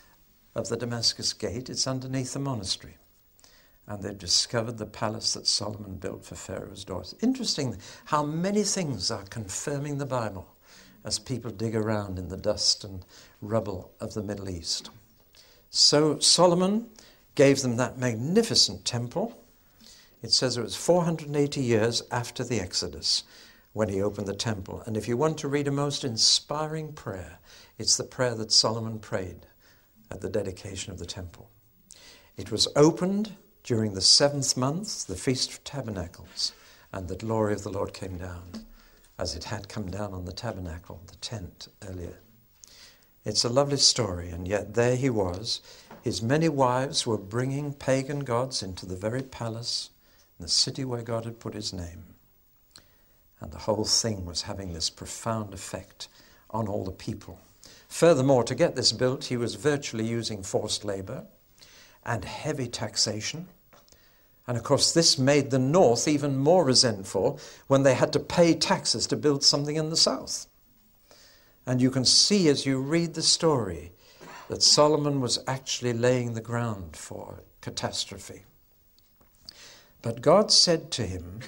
of 0.54 0.70
the 0.70 0.78
Damascus 0.78 1.34
Gate, 1.34 1.72
it's 1.72 1.88
underneath 1.88 2.34
the 2.34 2.40
monastery. 2.40 2.99
And 3.90 4.04
they've 4.04 4.18
discovered 4.18 4.78
the 4.78 4.86
palace 4.86 5.34
that 5.34 5.48
Solomon 5.48 5.96
built 5.96 6.24
for 6.24 6.36
Pharaoh's 6.36 6.86
daughter. 6.86 7.18
Interesting 7.22 7.78
how 8.06 8.24
many 8.24 8.64
things 8.64 9.10
are 9.10 9.24
confirming 9.24 9.98
the 9.98 10.06
Bible 10.06 10.56
as 11.04 11.18
people 11.18 11.50
dig 11.50 11.76
around 11.76 12.20
in 12.20 12.30
the 12.30 12.38
dust 12.38 12.84
and 12.84 13.04
rubble 13.42 13.92
of 14.00 14.14
the 14.14 14.22
Middle 14.22 14.48
East. 14.48 14.92
So 15.72 16.20
Solomon 16.20 16.90
gave 17.34 17.62
them 17.62 17.78
that 17.78 17.98
magnificent 17.98 18.86
temple. 18.86 19.44
It 20.22 20.32
says 20.32 20.56
it 20.56 20.62
was 20.62 20.76
480 20.76 21.60
years 21.60 22.04
after 22.12 22.44
the 22.44 22.60
Exodus 22.60 23.24
when 23.74 23.90
he 23.90 24.02
opened 24.02 24.28
the 24.28 24.36
temple. 24.36 24.84
And 24.86 24.98
if 24.98 25.08
you 25.08 25.18
want 25.18 25.38
to 25.40 25.48
read 25.48 25.68
a 25.68 25.72
most 25.72 26.04
inspiring 26.04 26.94
prayer, 26.94 27.40
it's 27.80 27.98
the 27.98 28.04
prayer 28.04 28.36
that 28.36 28.52
Solomon 28.52 29.00
prayed 29.00 29.48
at 30.12 30.22
the 30.22 30.30
dedication 30.30 30.92
of 30.92 31.00
the 31.00 31.06
temple. 31.06 31.50
It 32.38 32.52
was 32.52 32.68
opened 32.76 33.36
during 33.64 33.94
the 33.94 34.02
seventh 34.02 34.56
month, 34.56 35.08
the 35.08 35.16
Feast 35.16 35.52
of 35.52 35.64
Tabernacles, 35.64 36.54
and 36.92 37.08
the 37.08 37.16
glory 37.16 37.54
of 37.54 37.64
the 37.64 37.72
Lord 37.72 37.94
came 37.94 38.18
down, 38.18 38.66
as 39.18 39.36
it 39.36 39.46
had 39.46 39.70
come 39.70 39.92
down 39.92 40.14
on 40.14 40.26
the 40.26 40.32
tabernacle, 40.32 41.02
the 41.08 41.16
tent, 41.18 41.68
earlier. 41.88 42.20
It's 43.26 43.44
a 43.44 43.50
lovely 43.50 43.78
story, 43.78 44.30
and 44.30 44.48
yet 44.48 44.74
there 44.74 44.96
he 44.96 45.10
was. 45.10 45.62
His 46.02 46.22
many 46.22 46.50
wives 46.50 47.06
were 47.06 47.18
bringing 47.18 47.74
pagan 47.74 48.22
gods 48.22 48.64
into 48.64 48.86
the 48.86 48.96
very 48.96 49.22
palace, 49.22 49.90
in 50.40 50.44
the 50.44 50.50
city 50.50 50.86
where 50.86 51.02
God 51.02 51.26
had 51.26 51.40
put 51.40 51.54
his 51.54 51.74
name. 51.74 52.06
And 53.42 53.52
the 53.52 53.60
whole 53.60 53.86
thing 53.86 54.26
was 54.26 54.44
having 54.44 54.74
this 54.74 54.90
profound 54.90 55.54
effect 55.54 56.08
on 56.50 56.68
all 56.68 56.86
the 56.86 56.92
people. 56.92 57.40
Furthermore, 57.90 58.44
to 58.46 58.56
get 58.56 58.76
this 58.76 58.92
built, 58.92 59.26
he 59.26 59.38
was 59.38 59.56
virtually 59.56 60.06
using 60.06 60.44
forced 60.44 60.86
labor 60.86 61.26
and 62.10 62.26
heavy 62.26 62.68
taxation. 62.68 63.48
And 64.48 64.58
of 64.58 64.64
course, 64.64 64.92
this 64.92 65.20
made 65.20 65.52
the 65.52 65.60
North 65.60 66.08
even 66.08 66.38
more 66.38 66.66
resentful 66.66 67.40
when 67.68 67.84
they 67.84 67.94
had 67.94 68.12
to 68.14 68.20
pay 68.20 68.56
taxes 68.56 69.06
to 69.08 69.16
build 69.16 69.44
something 69.44 69.76
in 69.76 69.92
the 69.92 69.96
South. 69.96 70.48
And 71.68 71.80
you 71.80 71.92
can 71.92 72.06
see 72.06 72.50
as 72.50 72.66
you 72.66 72.82
read 72.82 73.14
the 73.14 73.22
story 73.22 73.92
that 74.48 74.64
Solomon 74.64 75.22
was 75.22 75.38
actually 75.46 75.94
laying 75.94 76.34
the 76.34 76.42
ground 76.42 76.96
for 76.96 77.44
catastrophe. 77.62 78.46
But 80.02 80.22
God 80.22 80.52
said 80.52 80.90
to 80.94 81.06
him, 81.06 81.42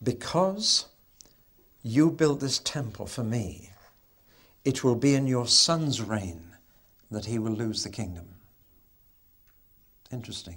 Because 0.00 0.86
you 1.82 2.12
built 2.12 2.38
this 2.38 2.60
temple 2.60 3.06
for 3.06 3.24
me, 3.24 3.70
it 4.64 4.84
will 4.84 4.94
be 4.94 5.16
in 5.16 5.26
your 5.26 5.48
son's 5.48 6.00
reign 6.00 6.54
that 7.10 7.24
he 7.24 7.40
will 7.40 7.52
lose 7.52 7.82
the 7.82 7.90
kingdom. 7.90 8.35
Interesting. 10.12 10.56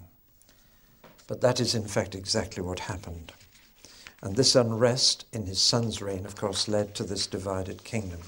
But 1.28 1.42
that 1.42 1.60
is, 1.60 1.76
in 1.76 1.88
fact, 1.88 2.16
exactly 2.16 2.64
what 2.64 2.80
happened. 2.80 3.32
And 4.22 4.36
this 4.36 4.56
unrest 4.56 5.26
in 5.32 5.46
his 5.46 5.62
son's 5.62 6.02
reign, 6.02 6.26
of 6.26 6.36
course, 6.36 6.68
led 6.68 6.96
to 6.96 7.04
this 7.04 7.28
divided 7.28 7.84
kingdom. 7.84 8.20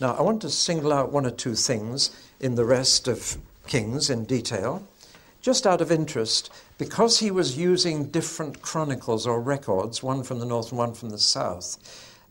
Now, 0.00 0.14
I 0.14 0.22
want 0.22 0.42
to 0.42 0.50
single 0.50 0.92
out 0.92 1.12
one 1.12 1.26
or 1.26 1.30
two 1.30 1.54
things 1.54 2.10
in 2.40 2.54
the 2.54 2.64
rest 2.64 3.08
of 3.08 3.36
Kings 3.66 4.08
in 4.08 4.24
detail, 4.24 4.86
just 5.42 5.66
out 5.66 5.80
of 5.80 5.92
interest, 5.92 6.50
because 6.78 7.18
he 7.18 7.30
was 7.30 7.58
using 7.58 8.06
different 8.06 8.62
chronicles 8.62 9.26
or 9.26 9.40
records, 9.40 10.02
one 10.02 10.22
from 10.22 10.38
the 10.38 10.46
north 10.46 10.70
and 10.70 10.78
one 10.78 10.94
from 10.94 11.10
the 11.10 11.18
south. 11.18 11.76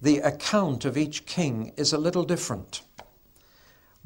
The 0.01 0.17
account 0.17 0.83
of 0.83 0.97
each 0.97 1.25
king 1.25 1.73
is 1.77 1.93
a 1.93 1.97
little 1.97 2.23
different. 2.23 2.81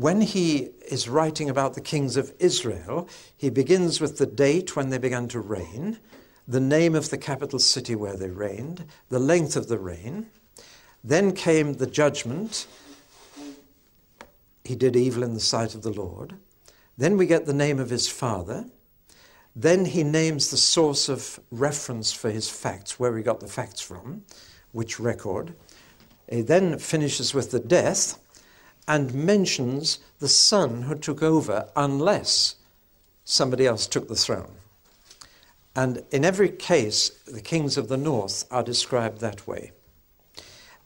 When 0.02 0.22
he 0.22 0.72
is 0.90 1.08
writing 1.08 1.48
about 1.48 1.76
the 1.76 1.80
kings 1.80 2.18
of 2.18 2.34
Israel, 2.40 3.08
he 3.38 3.52
begins 3.52 4.02
with 4.02 4.18
the 4.18 4.26
date 4.26 4.76
when 4.76 4.90
they 4.90 4.98
began 4.98 5.28
to 5.28 5.40
reign, 5.40 6.00
the 6.48 6.60
name 6.60 6.96
of 6.96 7.12
the 7.12 7.20
capital 7.20 7.60
city 7.60 7.94
where 7.94 8.18
they 8.18 8.32
reigned, 8.32 8.86
the 9.10 9.20
length 9.20 9.56
of 9.56 9.68
the 9.68 9.78
reign. 9.78 10.26
Then 11.04 11.34
came 11.34 11.74
the 11.74 11.86
judgment, 11.86 12.66
he 14.64 14.76
did 14.76 14.96
evil 14.96 15.22
in 15.22 15.36
the 15.36 15.40
sight 15.40 15.76
of 15.76 15.84
the 15.84 15.94
Lord. 15.94 16.34
Then 16.98 17.16
we 17.16 17.28
get 17.28 17.46
the 17.46 17.54
name 17.54 17.78
of 17.78 17.92
his 17.92 18.08
father. 18.08 18.66
Then 19.56 19.86
he 19.86 20.04
names 20.04 20.50
the 20.50 20.58
source 20.58 21.10
of 21.10 21.40
reference 21.52 22.12
for 22.12 22.32
his 22.32 22.50
facts, 22.50 23.00
where 23.00 23.16
he 23.16 23.22
got 23.22 23.40
the 23.40 23.48
facts 23.48 23.82
from, 23.82 24.24
which 24.72 25.00
record. 25.00 25.54
He 26.28 26.42
then 26.42 26.80
finishes 26.80 27.36
with 27.36 27.52
the 27.52 27.60
death 27.60 28.18
and 28.88 29.14
mentions 29.14 30.00
the 30.20 30.28
son 30.28 30.84
who 30.84 30.96
took 30.96 31.22
over 31.22 31.70
unless 31.76 32.56
somebody 33.24 33.66
else 33.66 33.88
took 33.88 34.08
the 34.08 34.16
throne. 34.16 34.54
And 35.76 36.04
in 36.12 36.26
every 36.26 36.50
case, 36.50 37.10
the 37.10 37.42
kings 37.42 37.78
of 37.78 37.88
the 37.88 37.98
north 37.98 38.46
are 38.52 38.64
described 38.64 39.20
that 39.22 39.48
way 39.48 39.72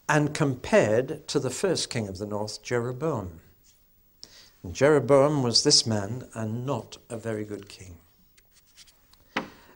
and 0.08 0.34
compared 0.34 1.26
to 1.28 1.38
the 1.38 1.50
first 1.50 1.90
king 1.90 2.08
of 2.08 2.18
the 2.18 2.26
north, 2.26 2.62
Jeroboam. 2.62 3.40
Jeroboam 4.70 5.42
was 5.42 5.62
this 5.62 5.86
man 5.86 6.28
and 6.34 6.66
not 6.66 6.98
a 7.08 7.16
very 7.16 7.44
good 7.44 7.68
king. 7.68 7.96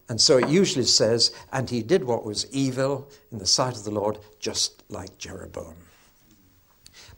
And 0.09 0.21
so 0.21 0.39
it 0.39 0.49
usually 0.49 0.85
says, 0.85 1.31
and 1.53 1.71
he 1.71 1.83
did 1.83 2.05
what 2.05 2.25
was 2.25 2.53
evil 2.53 3.09
in 3.31 3.39
the 3.39 3.47
sight 3.47 3.77
of 3.77 3.85
the 3.85 3.93
Lord, 3.93 4.19
just 4.41 4.83
like 4.89 5.19
Jeroboam. 5.19 5.77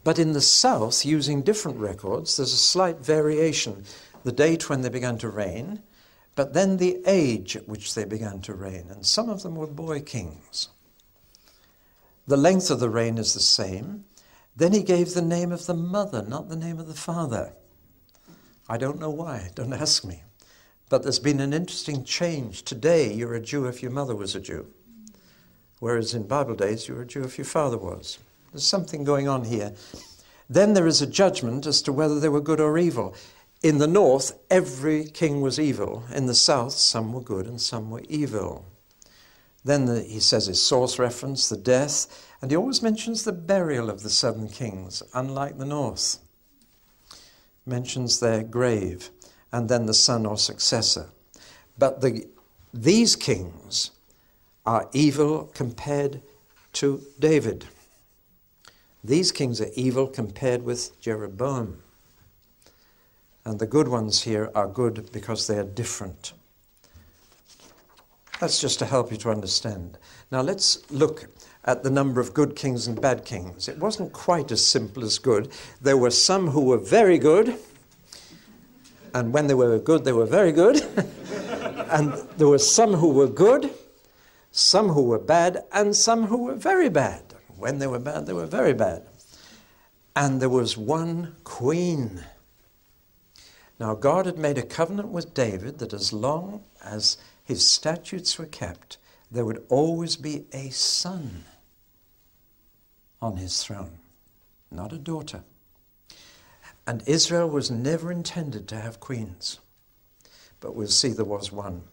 But 0.03 0.19
in 0.19 0.33
the 0.33 0.41
south, 0.41 1.05
using 1.05 1.41
different 1.41 1.79
records, 1.79 2.37
there's 2.37 2.53
a 2.53 2.57
slight 2.57 2.99
variation. 2.99 3.85
The 4.23 4.31
date 4.31 4.69
when 4.69 4.81
they 4.81 4.89
began 4.89 5.17
to 5.19 5.29
reign, 5.29 5.81
but 6.35 6.53
then 6.53 6.77
the 6.77 7.01
age 7.05 7.55
at 7.55 7.67
which 7.67 7.93
they 7.95 8.05
began 8.05 8.41
to 8.41 8.53
reign. 8.53 8.87
And 8.89 9.05
some 9.05 9.29
of 9.29 9.43
them 9.43 9.55
were 9.55 9.67
boy 9.67 10.01
kings. 10.01 10.69
The 12.25 12.37
length 12.37 12.71
of 12.71 12.79
the 12.79 12.89
reign 12.89 13.17
is 13.17 13.33
the 13.33 13.39
same. 13.39 14.05
Then 14.55 14.71
he 14.71 14.83
gave 14.83 15.13
the 15.13 15.21
name 15.21 15.51
of 15.51 15.65
the 15.65 15.73
mother, 15.73 16.21
not 16.21 16.49
the 16.49 16.55
name 16.55 16.79
of 16.79 16.87
the 16.87 16.93
father. 16.93 17.53
I 18.69 18.77
don't 18.77 18.99
know 18.99 19.09
why, 19.09 19.49
don't 19.55 19.73
ask 19.73 20.05
me. 20.05 20.23
But 20.89 21.03
there's 21.03 21.19
been 21.19 21.39
an 21.39 21.53
interesting 21.53 22.03
change. 22.03 22.63
Today, 22.63 23.11
you're 23.11 23.33
a 23.33 23.41
Jew 23.41 23.65
if 23.65 23.81
your 23.81 23.91
mother 23.91 24.15
was 24.15 24.35
a 24.35 24.39
Jew, 24.39 24.67
whereas 25.79 26.13
in 26.13 26.27
Bible 26.27 26.55
days, 26.55 26.87
you 26.87 26.95
were 26.95 27.01
a 27.01 27.07
Jew 27.07 27.23
if 27.23 27.37
your 27.37 27.45
father 27.45 27.77
was. 27.77 28.19
There's 28.53 28.67
something 28.67 29.03
going 29.03 29.27
on 29.27 29.45
here. 29.45 29.73
Then 30.47 30.73
there 30.73 30.87
is 30.87 31.01
a 31.01 31.07
judgment 31.07 31.65
as 31.65 31.81
to 31.81 31.91
whether 31.91 32.19
they 32.19 32.29
were 32.29 32.39
good 32.39 32.59
or 32.59 32.77
evil. 32.77 33.15
In 33.63 33.79
the 33.79 33.87
north, 33.87 34.37
every 34.49 35.05
king 35.05 35.41
was 35.41 35.59
evil. 35.59 36.03
In 36.13 36.27
the 36.27 36.35
south, 36.35 36.73
some 36.73 37.13
were 37.13 37.21
good 37.21 37.47
and 37.47 37.59
some 37.59 37.89
were 37.89 38.03
evil. 38.07 38.65
Then 39.65 39.85
the, 39.85 40.03
he 40.03 40.19
says 40.19 40.45
his 40.45 40.61
source 40.61 40.99
reference, 40.99 41.49
the 41.49 41.57
death, 41.57 42.27
and 42.41 42.51
he 42.51 42.57
always 42.57 42.83
mentions 42.83 43.23
the 43.23 43.31
burial 43.31 43.89
of 43.89 44.03
the 44.03 44.09
southern 44.09 44.49
kings, 44.49 45.01
unlike 45.13 45.57
the 45.57 45.65
north. 45.65 46.19
Mentions 47.65 48.19
their 48.19 48.43
grave, 48.43 49.09
and 49.51 49.69
then 49.69 49.85
the 49.85 49.93
son 49.93 50.25
or 50.25 50.37
successor. 50.37 51.09
But 51.79 52.01
the, 52.01 52.27
these 52.73 53.15
kings 53.15 53.91
are 54.65 54.89
evil 54.93 55.49
compared 55.53 56.21
to 56.73 57.01
David. 57.17 57.65
These 59.03 59.31
kings 59.31 59.59
are 59.59 59.69
evil 59.75 60.07
compared 60.07 60.63
with 60.63 60.99
Jeroboam. 61.01 61.81
And 63.45 63.59
the 63.59 63.67
good 63.67 63.89
ones 63.89 64.21
here 64.23 64.49
are 64.55 64.67
good 64.67 65.11
because 65.11 65.47
they 65.47 65.57
are 65.57 65.63
different. 65.63 66.33
That's 68.39 68.59
just 68.59 68.79
to 68.79 68.85
help 68.85 69.11
you 69.11 69.17
to 69.17 69.29
understand. 69.29 69.97
Now 70.31 70.41
let's 70.41 70.89
look 70.89 71.27
at 71.65 71.83
the 71.83 71.89
number 71.89 72.19
of 72.19 72.33
good 72.33 72.55
kings 72.55 72.87
and 72.87 72.99
bad 73.01 73.25
kings. 73.25 73.67
It 73.67 73.79
wasn't 73.79 74.13
quite 74.13 74.51
as 74.51 74.65
simple 74.65 75.03
as 75.03 75.19
good. 75.19 75.51
There 75.81 75.97
were 75.97 76.11
some 76.11 76.49
who 76.49 76.61
were 76.61 76.77
very 76.77 77.17
good, 77.17 77.57
and 79.13 79.33
when 79.33 79.47
they 79.47 79.53
were 79.53 79.79
good, 79.79 80.03
they 80.03 80.11
were 80.11 80.25
very 80.25 80.51
good. 80.51 80.81
and 81.89 82.13
there 82.37 82.47
were 82.47 82.57
some 82.57 82.95
who 82.95 83.09
were 83.09 83.27
good, 83.27 83.69
some 84.51 84.89
who 84.89 85.03
were 85.03 85.19
bad, 85.19 85.63
and 85.71 85.95
some 85.95 86.27
who 86.27 86.43
were 86.43 86.55
very 86.55 86.89
bad. 86.89 87.22
When 87.57 87.79
they 87.79 87.87
were 87.87 87.99
bad, 87.99 88.25
they 88.25 88.33
were 88.33 88.45
very 88.45 88.73
bad. 88.73 89.03
And 90.15 90.41
there 90.41 90.49
was 90.49 90.77
one 90.77 91.35
queen. 91.43 92.23
Now, 93.79 93.95
God 93.95 94.25
had 94.25 94.37
made 94.37 94.57
a 94.57 94.63
covenant 94.63 95.09
with 95.09 95.33
David 95.33 95.79
that 95.79 95.93
as 95.93 96.13
long 96.13 96.63
as 96.83 97.17
his 97.43 97.67
statutes 97.67 98.37
were 98.37 98.45
kept, 98.45 98.97
there 99.31 99.45
would 99.45 99.65
always 99.69 100.15
be 100.15 100.45
a 100.53 100.69
son 100.69 101.45
on 103.21 103.37
his 103.37 103.63
throne, 103.63 103.97
not 104.69 104.93
a 104.93 104.97
daughter. 104.97 105.43
And 106.85 107.01
Israel 107.07 107.49
was 107.49 107.71
never 107.71 108.11
intended 108.11 108.67
to 108.67 108.79
have 108.79 108.99
queens, 108.99 109.59
but 110.59 110.75
we'll 110.75 110.87
see 110.87 111.09
there 111.09 111.25
was 111.25 111.51
one. 111.51 111.83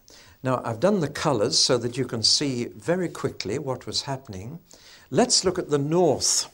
Now, 0.42 0.62
I've 0.64 0.80
done 0.80 1.00
the 1.00 1.09
colors 1.09 1.59
so 1.59 1.76
that 1.78 1.97
you 1.97 2.04
can 2.06 2.23
see 2.23 2.66
very 2.66 3.09
quickly 3.09 3.59
what 3.59 3.87
was 3.87 4.02
happening. 4.02 4.61
Let's 5.11 5.44
look 5.44 5.59
at 5.59 5.70
the 5.70 5.78
north. 5.78 6.49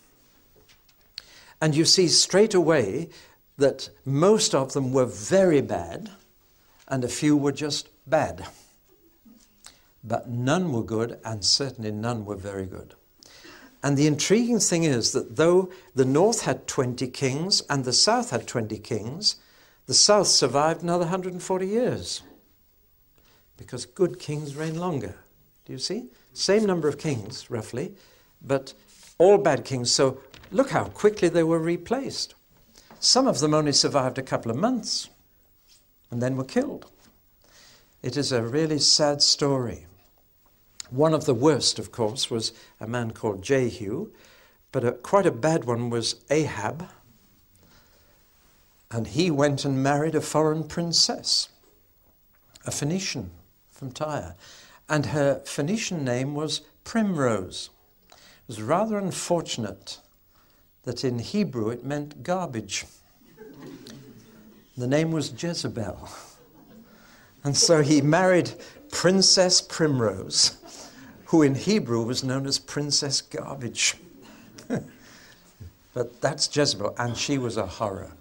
And 1.61 1.75
you 1.75 1.85
see 1.85 2.09
straight 2.09 2.55
away 2.55 3.11
that 3.59 3.91
most 4.05 4.55
of 4.55 4.73
them 4.73 4.93
were 4.93 5.07
very 5.07 5.61
bad, 5.61 6.11
and 6.89 7.05
a 7.05 7.09
few 7.09 7.37
were 7.37 7.53
just 7.53 7.89
bad 8.07 8.47
but 10.07 10.29
none 10.29 10.73
were 10.73 10.85
good, 10.85 11.19
and 11.25 11.45
certainly 11.45 11.91
none 11.91 12.25
were 12.25 12.37
very 12.37 12.67
good. 12.67 12.95
And 13.83 13.97
the 13.97 14.07
intriguing 14.07 14.61
thing 14.61 14.85
is 14.85 15.13
that 15.13 15.37
though 15.37 15.71
the 15.95 16.05
north 16.05 16.43
had 16.43 16.67
20 16.67 17.07
kings 17.09 17.61
and 17.69 17.85
the 17.85 17.93
south 17.93 18.31
had 18.31 18.47
20 18.47 18.79
kings, 18.79 19.37
the 19.87 19.95
south 19.95 20.29
survived 20.29 20.83
another 20.83 21.05
140 21.05 21.67
years. 21.67 22.23
Because 23.57 23.87
good 23.87 24.19
kings 24.19 24.55
reign 24.55 24.79
longer. 24.79 25.17
Do 25.65 25.73
you 25.73 25.79
see? 25.79 26.09
Same 26.33 26.65
number 26.65 26.89
of 26.89 26.99
kings, 26.99 27.51
roughly, 27.51 27.95
but 28.43 28.75
all 29.19 29.39
bad 29.39 29.65
kings. 29.65 29.91
So 29.91 30.21
look 30.51 30.71
how 30.71 30.85
quickly 30.85 31.29
they 31.29 31.43
were 31.43 31.59
replaced. 31.59 32.35
Some 33.01 33.27
of 33.27 33.41
them 33.41 33.55
only 33.55 33.73
survived 33.73 34.19
a 34.19 34.23
couple 34.23 34.51
of 34.51 34.57
months 34.57 35.09
and 36.11 36.23
then 36.23 36.37
were 36.37 36.45
killed. 36.45 36.91
It 38.03 38.17
is 38.17 38.31
a 38.31 38.43
really 38.43 38.79
sad 38.79 39.23
story. 39.23 39.87
One 40.91 41.15
of 41.15 41.25
the 41.25 41.35
worst, 41.35 41.79
of 41.79 41.91
course, 41.91 42.31
was 42.31 42.53
a 42.79 42.87
man 42.87 43.11
called 43.11 43.43
Jehu, 43.43 44.13
but 44.71 44.85
a, 44.85 44.93
quite 44.93 45.27
a 45.27 45.33
bad 45.33 45.65
one 45.65 45.91
was 45.91 46.23
Ahab. 46.31 46.89
And 48.91 49.09
he 49.09 49.31
went 49.31 49.65
and 49.65 49.83
married 49.83 50.15
a 50.15 50.21
foreign 50.21 50.63
princess, 50.63 51.49
a 52.65 52.71
Phoenician 52.71 53.31
from 53.77 53.93
Tyre. 53.93 54.35
And 54.89 55.07
her 55.07 55.41
Phoenician 55.45 56.05
name 56.05 56.35
was 56.35 56.63
Primrose. 56.85 57.71
It 58.11 58.19
was 58.49 58.63
rather 58.63 58.99
unfortunate 58.99 59.99
that 60.85 61.05
in 61.05 61.19
Hebrew 61.19 61.71
it 61.71 61.85
meant 61.85 62.23
garbage. 62.23 62.87
The 64.77 64.87
name 64.87 65.11
was 65.11 65.33
Jezebel. 65.43 66.09
And 67.45 67.57
so 67.57 67.83
he 67.83 68.01
married 68.01 68.53
Princess 68.91 69.61
Primrose 69.61 70.57
who 71.27 71.43
in 71.43 71.55
Hebrew 71.55 72.03
was 72.03 72.23
known 72.23 72.47
as 72.47 72.59
Princess 72.59 73.21
Garbage. 73.21 73.97
but 75.95 76.21
that's 76.21 76.55
Jezebel, 76.55 76.95
and 76.99 77.17
she 77.17 77.37
was 77.37 77.57
a 77.57 77.67
horror. 77.67 78.13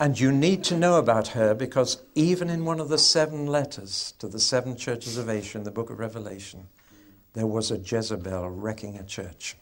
And 0.00 0.18
you 0.18 0.32
need 0.32 0.64
to 0.64 0.78
know 0.78 0.96
about 0.96 1.28
her 1.28 1.54
because 1.54 2.02
even 2.14 2.48
in 2.48 2.64
one 2.64 2.80
of 2.80 2.88
the 2.88 2.96
seven 2.96 3.46
letters 3.46 4.14
to 4.18 4.28
the 4.28 4.40
seven 4.40 4.74
churches 4.74 5.18
of 5.18 5.28
Asia 5.28 5.58
in 5.58 5.64
the 5.64 5.70
book 5.70 5.90
of 5.90 5.98
Revelation, 5.98 6.68
there 7.34 7.46
was 7.46 7.70
a 7.70 7.76
Jezebel 7.76 8.48
wrecking 8.48 8.96
a 8.96 9.04
church. 9.04 9.56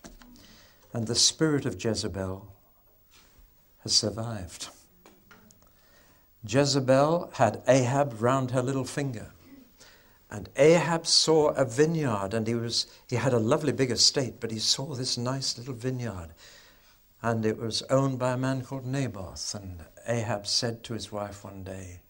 And 0.92 1.08
the 1.08 1.16
spirit 1.16 1.66
of 1.66 1.82
Jezebel 1.84 2.46
has 3.80 3.92
survived. 3.92 4.68
Jezebel 6.46 7.30
had 7.34 7.60
Ahab 7.66 8.22
round 8.22 8.52
her 8.52 8.62
little 8.62 8.84
finger. 8.84 9.32
And 10.30 10.48
Ahab 10.56 11.06
saw 11.06 11.48
a 11.48 11.64
vineyard, 11.64 12.32
and 12.32 12.46
he, 12.46 12.54
was, 12.54 12.86
he 13.08 13.16
had 13.16 13.32
a 13.32 13.40
lovely 13.40 13.72
big 13.72 13.90
estate, 13.90 14.34
but 14.38 14.52
he 14.52 14.60
saw 14.60 14.94
this 14.94 15.18
nice 15.18 15.58
little 15.58 15.74
vineyard. 15.74 16.28
And 17.22 17.44
it 17.44 17.58
was 17.58 17.82
owned 17.90 18.20
by 18.20 18.32
a 18.34 18.36
man 18.36 18.62
called 18.62 18.86
Naboth. 18.86 19.54
And 19.54 19.80
Ahab 20.08 20.46
said 20.46 20.82
to 20.84 20.94
his 20.94 21.12
wife 21.12 21.44
one 21.44 21.62
day, 21.62 22.00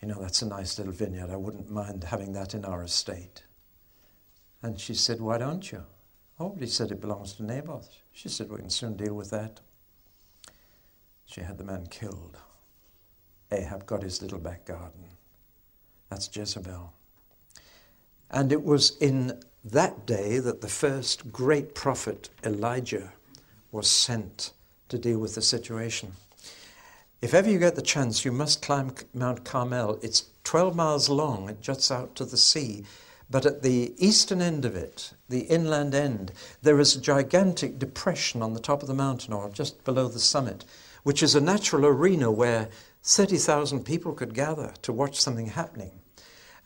You 0.00 0.08
know, 0.08 0.20
that's 0.20 0.42
a 0.42 0.48
nice 0.48 0.78
little 0.78 0.92
vineyard. 0.92 1.30
I 1.30 1.36
wouldn't 1.36 1.70
mind 1.70 2.04
having 2.04 2.32
that 2.32 2.54
in 2.54 2.64
our 2.64 2.82
estate. 2.82 3.42
And 4.62 4.80
she 4.80 4.94
said, 4.94 5.20
Why 5.20 5.38
don't 5.38 5.70
you? 5.70 5.84
Oh, 6.38 6.56
he 6.58 6.66
said 6.66 6.90
it 6.90 7.00
belongs 7.00 7.34
to 7.34 7.44
Naboth. 7.44 7.90
She 8.12 8.30
said, 8.30 8.50
We 8.50 8.56
can 8.56 8.70
soon 8.70 8.96
deal 8.96 9.14
with 9.14 9.30
that. 9.30 9.60
She 11.26 11.42
had 11.42 11.58
the 11.58 11.64
man 11.64 11.86
killed. 11.86 12.38
Ahab 13.52 13.84
got 13.84 14.02
his 14.02 14.22
little 14.22 14.38
back 14.38 14.64
garden. 14.64 15.04
That's 16.08 16.34
Jezebel. 16.34 16.92
And 18.30 18.52
it 18.52 18.62
was 18.62 18.96
in 18.98 19.40
that 19.64 20.06
day 20.06 20.38
that 20.38 20.60
the 20.60 20.68
first 20.68 21.30
great 21.30 21.74
prophet, 21.74 22.30
Elijah, 22.44 23.12
was 23.72 23.90
sent 23.90 24.52
to 24.88 24.98
deal 24.98 25.18
with 25.18 25.34
the 25.34 25.42
situation. 25.42 26.12
If 27.22 27.34
ever 27.34 27.50
you 27.50 27.58
get 27.58 27.74
the 27.74 27.82
chance, 27.82 28.24
you 28.24 28.32
must 28.32 28.62
climb 28.62 28.94
Mount 29.12 29.44
Carmel. 29.44 29.98
It's 30.00 30.30
12 30.44 30.74
miles 30.74 31.10
long, 31.10 31.50
it 31.50 31.60
juts 31.60 31.90
out 31.90 32.14
to 32.14 32.24
the 32.24 32.38
sea. 32.38 32.84
But 33.28 33.44
at 33.44 33.62
the 33.62 33.92
eastern 33.98 34.40
end 34.40 34.64
of 34.64 34.74
it, 34.74 35.12
the 35.28 35.40
inland 35.40 35.94
end, 35.94 36.32
there 36.62 36.80
is 36.80 36.96
a 36.96 37.00
gigantic 37.00 37.78
depression 37.78 38.40
on 38.40 38.54
the 38.54 38.60
top 38.60 38.80
of 38.80 38.88
the 38.88 38.94
mountain, 38.94 39.34
or 39.34 39.50
just 39.50 39.84
below 39.84 40.08
the 40.08 40.18
summit, 40.18 40.64
which 41.02 41.22
is 41.22 41.34
a 41.34 41.42
natural 41.42 41.84
arena 41.84 42.30
where 42.30 42.70
30,000 43.02 43.84
people 43.84 44.14
could 44.14 44.32
gather 44.32 44.72
to 44.80 44.92
watch 44.92 45.20
something 45.20 45.48
happening. 45.48 46.00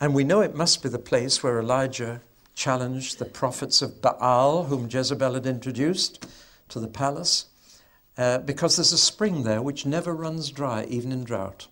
And 0.01 0.15
we 0.15 0.23
know 0.23 0.41
it 0.41 0.55
must 0.55 0.85
be 0.85 0.89
the 0.89 0.99
place 1.01 1.43
where 1.43 1.59
Elijah 1.59 2.21
challenged 2.55 3.19
the 3.19 3.25
prophets 3.25 3.83
of 3.83 4.01
Baal, 4.01 4.65
whom 4.65 4.89
Jezebel 4.89 5.35
had 5.35 5.47
introduced 5.47 6.27
to 6.69 6.79
the 6.79 6.87
palace, 6.87 7.47
uh, 8.17 8.39
because 8.39 8.77
there's 8.77 8.93
a 8.93 8.99
spring 8.99 9.43
there 9.43 9.63
which 9.63 9.87
never 9.87 10.15
runs 10.15 10.51
dry, 10.51 10.85
even 10.85 11.13
in 11.13 11.25
drought. 11.25 11.69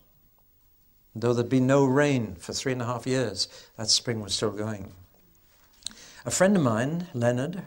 Though 1.14 1.34
there'd 1.34 1.48
been 1.48 1.66
no 1.66 1.84
rain 1.84 2.36
for 2.36 2.52
three 2.52 2.72
and 2.72 2.82
a 2.82 2.86
half 2.86 3.06
years, 3.06 3.48
that 3.76 3.90
spring 3.90 4.20
was 4.20 4.34
still 4.34 4.50
going. 4.50 4.92
A 6.24 6.30
friend 6.30 6.56
of 6.56 6.62
mine, 6.62 7.08
Leonard, 7.14 7.62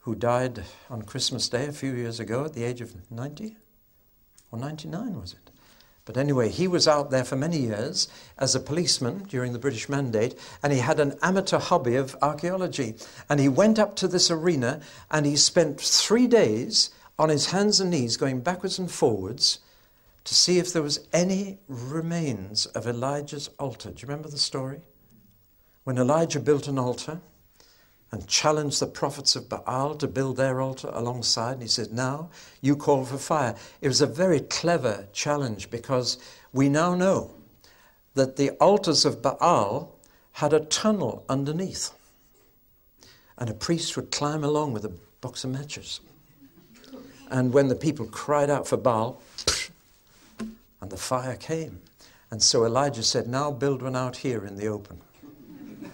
who 0.00 0.14
died 0.14 0.62
on 0.88 1.02
Christmas 1.02 1.48
Day 1.48 1.66
a 1.66 1.72
few 1.72 1.92
years 1.92 2.20
ago 2.20 2.44
at 2.44 2.54
the 2.54 2.62
age 2.62 2.80
of 2.80 2.94
90 3.10 3.56
or 4.52 4.58
99, 4.58 5.20
was 5.20 5.32
it? 5.32 5.50
But 6.04 6.16
anyway, 6.16 6.50
he 6.50 6.68
was 6.68 6.86
out 6.86 7.10
there 7.10 7.24
for 7.24 7.34
many 7.34 7.58
years 7.58 8.06
as 8.38 8.54
a 8.54 8.60
policeman 8.60 9.24
during 9.24 9.52
the 9.52 9.58
British 9.58 9.88
Mandate, 9.88 10.38
and 10.62 10.72
he 10.72 10.78
had 10.78 11.00
an 11.00 11.18
amateur 11.20 11.58
hobby 11.58 11.96
of 11.96 12.16
archaeology. 12.22 12.94
And 13.28 13.40
he 13.40 13.48
went 13.48 13.80
up 13.80 13.96
to 13.96 14.06
this 14.06 14.30
arena 14.30 14.80
and 15.10 15.26
he 15.26 15.34
spent 15.34 15.80
three 15.80 16.28
days 16.28 16.90
on 17.18 17.28
his 17.28 17.46
hands 17.46 17.80
and 17.80 17.90
knees 17.90 18.16
going 18.16 18.40
backwards 18.40 18.78
and 18.78 18.90
forwards 18.90 19.60
to 20.24 20.34
see 20.34 20.58
if 20.58 20.72
there 20.72 20.82
was 20.82 21.06
any 21.12 21.58
remains 21.68 22.66
of 22.66 22.86
Elijah's 22.86 23.48
altar. 23.58 23.90
Do 23.90 24.02
you 24.02 24.08
remember 24.08 24.28
the 24.28 24.38
story? 24.38 24.80
When 25.84 25.98
Elijah 25.98 26.40
built 26.40 26.66
an 26.66 26.78
altar, 26.78 27.20
and 28.12 28.26
challenged 28.26 28.80
the 28.80 28.86
prophets 28.86 29.34
of 29.36 29.48
Baal 29.48 29.94
to 29.96 30.06
build 30.06 30.36
their 30.36 30.60
altar 30.60 30.88
alongside. 30.92 31.54
And 31.54 31.62
he 31.62 31.68
said, 31.68 31.92
Now 31.92 32.30
you 32.60 32.76
call 32.76 33.04
for 33.04 33.18
fire. 33.18 33.54
It 33.80 33.88
was 33.88 34.00
a 34.00 34.06
very 34.06 34.40
clever 34.40 35.08
challenge 35.12 35.70
because 35.70 36.18
we 36.52 36.68
now 36.68 36.94
know 36.94 37.34
that 38.14 38.36
the 38.36 38.50
altars 38.52 39.04
of 39.04 39.22
Baal 39.22 39.98
had 40.32 40.52
a 40.52 40.60
tunnel 40.60 41.24
underneath. 41.28 41.92
and 43.38 43.50
a 43.50 43.54
priest 43.54 43.96
would 43.96 44.10
climb 44.10 44.42
along 44.42 44.72
with 44.72 44.82
a 44.86 44.92
box 45.20 45.44
of 45.44 45.50
matches. 45.50 46.00
And 47.30 47.52
when 47.52 47.68
the 47.68 47.74
people 47.74 48.06
cried 48.06 48.50
out 48.50 48.66
for 48.66 48.76
Baal, 48.76 49.20
and 50.80 50.90
the 50.90 50.96
fire 50.96 51.36
came. 51.36 51.80
And 52.30 52.42
so 52.42 52.64
Elijah 52.64 53.02
said, 53.02 53.26
Now 53.26 53.50
build 53.50 53.82
one 53.82 53.96
out 53.96 54.16
here 54.16 54.44
in 54.44 54.56
the 54.56 54.68
open. 54.68 55.00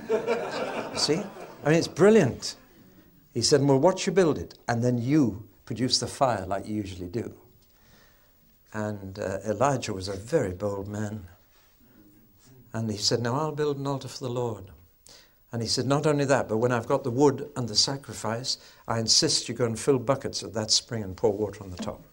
See? 0.96 1.22
I 1.64 1.68
mean, 1.68 1.78
it's 1.78 1.88
brilliant. 1.88 2.56
He 3.32 3.42
said, 3.42 3.62
Well, 3.62 3.78
watch 3.78 4.06
you 4.06 4.12
build 4.12 4.38
it, 4.38 4.58
and 4.68 4.82
then 4.82 4.98
you 4.98 5.48
produce 5.64 5.98
the 5.98 6.06
fire 6.06 6.44
like 6.46 6.66
you 6.66 6.74
usually 6.74 7.08
do. 7.08 7.32
And 8.74 9.18
uh, 9.18 9.38
Elijah 9.46 9.92
was 9.92 10.08
a 10.08 10.16
very 10.16 10.52
bold 10.52 10.88
man. 10.88 11.26
And 12.72 12.90
he 12.90 12.96
said, 12.96 13.20
Now 13.20 13.34
I'll 13.36 13.52
build 13.52 13.78
an 13.78 13.86
altar 13.86 14.08
for 14.08 14.24
the 14.24 14.30
Lord. 14.30 14.64
And 15.52 15.60
he 15.60 15.68
said, 15.68 15.86
Not 15.86 16.06
only 16.06 16.24
that, 16.24 16.48
but 16.48 16.56
when 16.56 16.72
I've 16.72 16.86
got 16.86 17.04
the 17.04 17.10
wood 17.10 17.50
and 17.56 17.68
the 17.68 17.76
sacrifice, 17.76 18.56
I 18.92 18.98
insist 18.98 19.48
you 19.48 19.54
go 19.54 19.64
and 19.64 19.80
fill 19.80 19.98
buckets 19.98 20.42
at 20.42 20.52
that 20.52 20.70
spring 20.70 21.02
and 21.02 21.16
pour 21.16 21.32
water 21.32 21.64
on 21.64 21.70
the 21.70 21.78
top. 21.78 22.04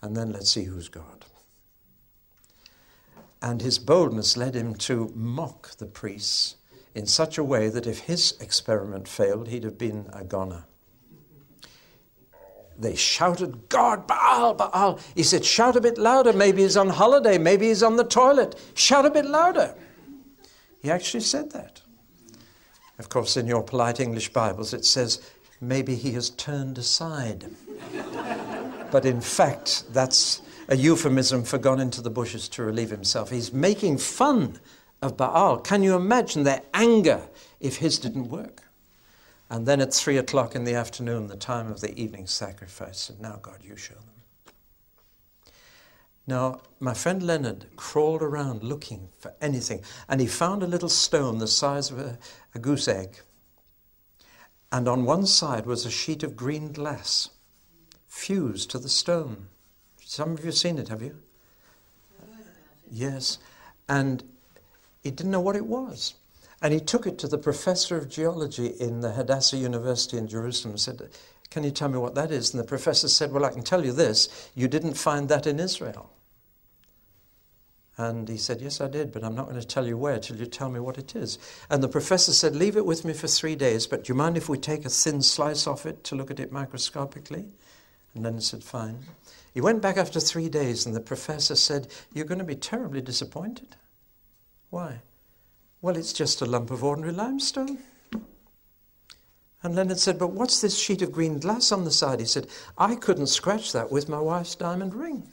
And 0.00 0.16
then 0.16 0.30
let's 0.30 0.52
see 0.52 0.62
who's 0.62 0.88
God. 0.88 1.24
And 3.42 3.60
his 3.60 3.80
boldness 3.80 4.36
led 4.36 4.54
him 4.54 4.76
to 4.76 5.10
mock 5.16 5.76
the 5.78 5.86
priests 5.86 6.54
in 6.94 7.06
such 7.06 7.38
a 7.38 7.42
way 7.42 7.68
that 7.68 7.88
if 7.88 7.98
his 7.98 8.36
experiment 8.40 9.08
failed, 9.08 9.48
he'd 9.48 9.64
have 9.64 9.76
been 9.76 10.08
a 10.12 10.22
goner. 10.22 10.64
They 12.78 12.94
shouted, 12.94 13.68
God, 13.68 14.06
Baal, 14.06 14.54
Baal. 14.54 15.00
He 15.16 15.24
said, 15.24 15.44
Shout 15.44 15.74
a 15.74 15.80
bit 15.80 15.98
louder. 15.98 16.32
Maybe 16.32 16.62
he's 16.62 16.76
on 16.76 16.88
holiday. 16.88 17.36
Maybe 17.36 17.66
he's 17.66 17.82
on 17.82 17.96
the 17.96 18.04
toilet. 18.04 18.54
Shout 18.74 19.04
a 19.04 19.10
bit 19.10 19.24
louder. 19.24 19.74
He 20.80 20.88
actually 20.88 21.22
said 21.22 21.50
that. 21.50 21.82
Of 22.98 23.08
course, 23.08 23.36
in 23.36 23.46
your 23.46 23.62
polite 23.62 24.00
English 24.00 24.32
Bibles, 24.32 24.72
it 24.72 24.84
says, 24.84 25.20
Maybe 25.60 25.94
he 25.94 26.12
has 26.12 26.30
turned 26.30 26.78
aside. 26.78 27.46
but 28.90 29.04
in 29.04 29.20
fact, 29.20 29.84
that's 29.92 30.42
a 30.68 30.76
euphemism 30.76 31.44
for 31.44 31.58
gone 31.58 31.80
into 31.80 32.00
the 32.00 32.10
bushes 32.10 32.48
to 32.50 32.62
relieve 32.62 32.90
himself. 32.90 33.30
He's 33.30 33.52
making 33.52 33.98
fun 33.98 34.58
of 35.00 35.16
Baal. 35.16 35.58
Can 35.58 35.82
you 35.82 35.94
imagine 35.94 36.42
their 36.42 36.62
anger 36.74 37.22
if 37.60 37.76
his 37.76 37.98
didn't 37.98 38.28
work? 38.28 38.62
And 39.48 39.66
then 39.66 39.80
at 39.80 39.94
three 39.94 40.18
o'clock 40.18 40.54
in 40.56 40.64
the 40.64 40.74
afternoon, 40.74 41.28
the 41.28 41.36
time 41.36 41.70
of 41.70 41.80
the 41.80 41.96
evening 41.98 42.26
sacrifice, 42.26 43.08
and 43.08 43.20
now, 43.20 43.38
God, 43.40 43.58
you 43.62 43.76
show 43.76 43.94
them. 43.94 44.15
Now, 46.26 46.60
my 46.80 46.92
friend 46.92 47.22
Leonard 47.22 47.66
crawled 47.76 48.22
around 48.22 48.64
looking 48.64 49.10
for 49.18 49.32
anything, 49.40 49.82
and 50.08 50.20
he 50.20 50.26
found 50.26 50.62
a 50.62 50.66
little 50.66 50.88
stone 50.88 51.38
the 51.38 51.46
size 51.46 51.90
of 51.90 51.98
a, 51.98 52.18
a 52.54 52.58
goose 52.58 52.88
egg. 52.88 53.20
And 54.72 54.88
on 54.88 55.04
one 55.04 55.26
side 55.26 55.66
was 55.66 55.86
a 55.86 55.90
sheet 55.90 56.24
of 56.24 56.36
green 56.36 56.72
glass 56.72 57.30
fused 58.08 58.70
to 58.70 58.78
the 58.78 58.88
stone. 58.88 59.46
Some 60.04 60.32
of 60.32 60.40
you 60.40 60.46
have 60.46 60.56
seen 60.56 60.78
it, 60.78 60.88
have 60.88 61.02
you? 61.02 61.16
Yes. 62.90 63.38
And 63.88 64.24
he 65.02 65.10
didn't 65.10 65.32
know 65.32 65.40
what 65.40 65.56
it 65.56 65.66
was. 65.66 66.14
And 66.62 66.72
he 66.72 66.80
took 66.80 67.06
it 67.06 67.18
to 67.18 67.28
the 67.28 67.38
professor 67.38 67.96
of 67.96 68.08
geology 68.08 68.66
in 68.66 69.00
the 69.00 69.12
Hadassah 69.12 69.58
University 69.58 70.16
in 70.16 70.26
Jerusalem 70.26 70.72
and 70.72 70.80
said, 70.80 71.08
Can 71.50 71.62
you 71.62 71.70
tell 71.70 71.88
me 71.88 71.98
what 71.98 72.14
that 72.14 72.30
is? 72.30 72.52
And 72.52 72.60
the 72.60 72.66
professor 72.66 73.08
said, 73.08 73.30
Well, 73.30 73.44
I 73.44 73.50
can 73.50 73.62
tell 73.62 73.84
you 73.84 73.92
this 73.92 74.50
you 74.54 74.66
didn't 74.66 74.94
find 74.94 75.28
that 75.28 75.46
in 75.46 75.60
Israel. 75.60 76.10
And 77.98 78.28
he 78.28 78.36
said, 78.36 78.60
Yes, 78.60 78.80
I 78.80 78.88
did, 78.88 79.10
but 79.10 79.24
I'm 79.24 79.34
not 79.34 79.48
going 79.48 79.60
to 79.60 79.66
tell 79.66 79.86
you 79.86 79.96
where 79.96 80.18
till 80.18 80.36
you 80.36 80.46
tell 80.46 80.68
me 80.70 80.80
what 80.80 80.98
it 80.98 81.16
is. 81.16 81.38
And 81.70 81.82
the 81.82 81.88
professor 81.88 82.32
said, 82.32 82.54
Leave 82.54 82.76
it 82.76 82.84
with 82.84 83.04
me 83.04 83.14
for 83.14 83.26
three 83.26 83.56
days, 83.56 83.86
but 83.86 84.04
do 84.04 84.12
you 84.12 84.16
mind 84.16 84.36
if 84.36 84.48
we 84.48 84.58
take 84.58 84.84
a 84.84 84.90
thin 84.90 85.22
slice 85.22 85.66
off 85.66 85.86
it 85.86 86.04
to 86.04 86.14
look 86.14 86.30
at 86.30 86.40
it 86.40 86.52
microscopically? 86.52 87.46
And 88.14 88.26
he 88.26 88.40
said, 88.40 88.62
Fine. 88.62 88.98
He 89.54 89.62
went 89.62 89.80
back 89.80 89.96
after 89.96 90.20
three 90.20 90.50
days, 90.50 90.84
and 90.84 90.94
the 90.94 91.00
professor 91.00 91.56
said, 91.56 91.88
You're 92.12 92.26
going 92.26 92.38
to 92.38 92.44
be 92.44 92.54
terribly 92.54 93.00
disappointed. 93.00 93.76
Why? 94.68 95.00
Well, 95.80 95.96
it's 95.96 96.12
just 96.12 96.42
a 96.42 96.46
lump 96.46 96.70
of 96.70 96.84
ordinary 96.84 97.14
limestone. 97.14 97.78
And 99.62 99.74
Leonard 99.74 99.98
said, 99.98 100.18
But 100.18 100.32
what's 100.32 100.60
this 100.60 100.78
sheet 100.78 101.00
of 101.00 101.12
green 101.12 101.38
glass 101.38 101.72
on 101.72 101.84
the 101.84 101.90
side? 101.90 102.20
He 102.20 102.26
said, 102.26 102.48
I 102.76 102.94
couldn't 102.94 103.28
scratch 103.28 103.72
that 103.72 103.90
with 103.90 104.08
my 104.08 104.20
wife's 104.20 104.54
diamond 104.54 104.94
ring. 104.94 105.32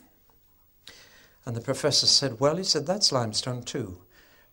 And 1.46 1.56
the 1.56 1.62
professor 1.62 2.08
said, 2.08 2.40
Well, 2.40 2.56
he 2.56 2.64
said, 2.64 2.86
that's 2.86 3.12
limestone 3.12 3.64
too, 3.64 4.02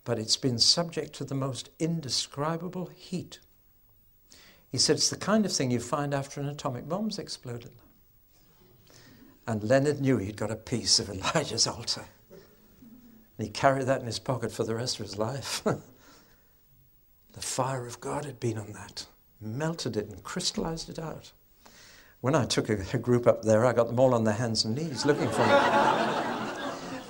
but 0.05 0.19
it's 0.19 0.37
been 0.37 0.59
subject 0.59 1.15
to 1.15 1.25
the 1.25 1.35
most 1.35 1.71
indescribable 1.79 2.87
heat. 2.95 3.39
He 4.71 4.79
said, 4.79 4.97
It's 4.97 5.11
the 5.11 5.17
kind 5.17 5.45
of 5.45 5.53
thing 5.53 5.71
you 5.71 5.81
find 5.81 6.13
after 6.13 6.41
an 6.41 6.49
atomic 6.49 6.89
bomb's 6.89 7.19
exploded. 7.19 7.73
And 9.47 9.65
Leonard 9.65 10.01
knew 10.01 10.19
he'd 10.19 10.37
got 10.37 10.51
a 10.51 10.57
piece 10.57 10.99
of 10.99 11.09
Elijah's 11.11 11.67
altar. 11.67 12.05
And 12.31 13.47
he 13.47 13.53
carried 13.53 13.87
that 13.87 14.01
in 14.01 14.07
his 14.07 14.19
pocket 14.19 14.53
for 14.53 14.65
the 14.65 14.75
rest 14.75 15.01
of 15.01 15.07
his 15.07 15.19
life. 15.19 15.63
the 15.65 17.41
fire 17.41 17.87
of 17.87 18.01
God 18.01 18.25
had 18.25 18.39
been 18.39 18.59
on 18.59 18.73
that, 18.73 19.07
melted 19.41 19.97
it 19.97 20.09
and 20.09 20.23
crystallized 20.23 20.89
it 20.89 20.99
out. 20.99 21.33
When 22.21 22.35
I 22.35 22.45
took 22.45 22.69
a, 22.69 22.85
a 22.93 22.99
group 22.99 23.27
up 23.27 23.43
there, 23.43 23.65
I 23.65 23.73
got 23.73 23.87
them 23.87 23.99
all 23.99 24.15
on 24.15 24.25
their 24.25 24.35
hands 24.35 24.65
and 24.65 24.75
knees 24.75 25.07
looking 25.07 25.31
for 25.31 25.43
it. 25.43 26.20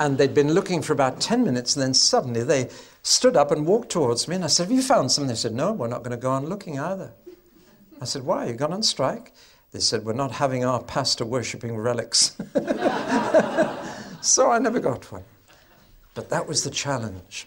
And 0.00 0.16
they'd 0.16 0.34
been 0.34 0.54
looking 0.54 0.80
for 0.80 0.94
about 0.94 1.20
10 1.20 1.44
minutes, 1.44 1.76
and 1.76 1.82
then 1.82 1.92
suddenly 1.92 2.42
they 2.42 2.70
stood 3.02 3.36
up 3.36 3.50
and 3.50 3.66
walked 3.66 3.90
towards 3.90 4.26
me. 4.26 4.34
And 4.34 4.44
I 4.44 4.46
said, 4.46 4.64
Have 4.64 4.72
you 4.72 4.82
found 4.82 5.12
something? 5.12 5.28
They 5.28 5.34
said, 5.34 5.52
No, 5.52 5.72
we're 5.72 5.88
not 5.88 6.02
going 6.02 6.12
to 6.12 6.16
go 6.16 6.30
on 6.30 6.46
looking 6.46 6.80
either. 6.80 7.12
I 8.00 8.06
said, 8.06 8.22
Why? 8.22 8.46
You 8.46 8.54
gone 8.54 8.72
on 8.72 8.82
strike? 8.82 9.32
They 9.72 9.78
said, 9.78 10.06
We're 10.06 10.14
not 10.14 10.32
having 10.32 10.64
our 10.64 10.82
pastor 10.82 11.26
worshipping 11.26 11.76
relics. 11.76 12.34
so 14.22 14.50
I 14.50 14.58
never 14.58 14.80
got 14.80 15.12
one. 15.12 15.24
But 16.14 16.30
that 16.30 16.48
was 16.48 16.64
the 16.64 16.70
challenge. 16.70 17.46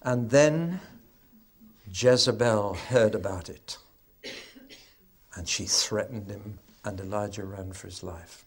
And 0.00 0.30
then 0.30 0.80
Jezebel 1.92 2.74
heard 2.88 3.14
about 3.14 3.50
it. 3.50 3.76
And 5.36 5.46
she 5.46 5.66
threatened 5.66 6.30
him, 6.30 6.60
and 6.82 6.98
Elijah 6.98 7.44
ran 7.44 7.72
for 7.72 7.88
his 7.88 8.02
life. 8.02 8.43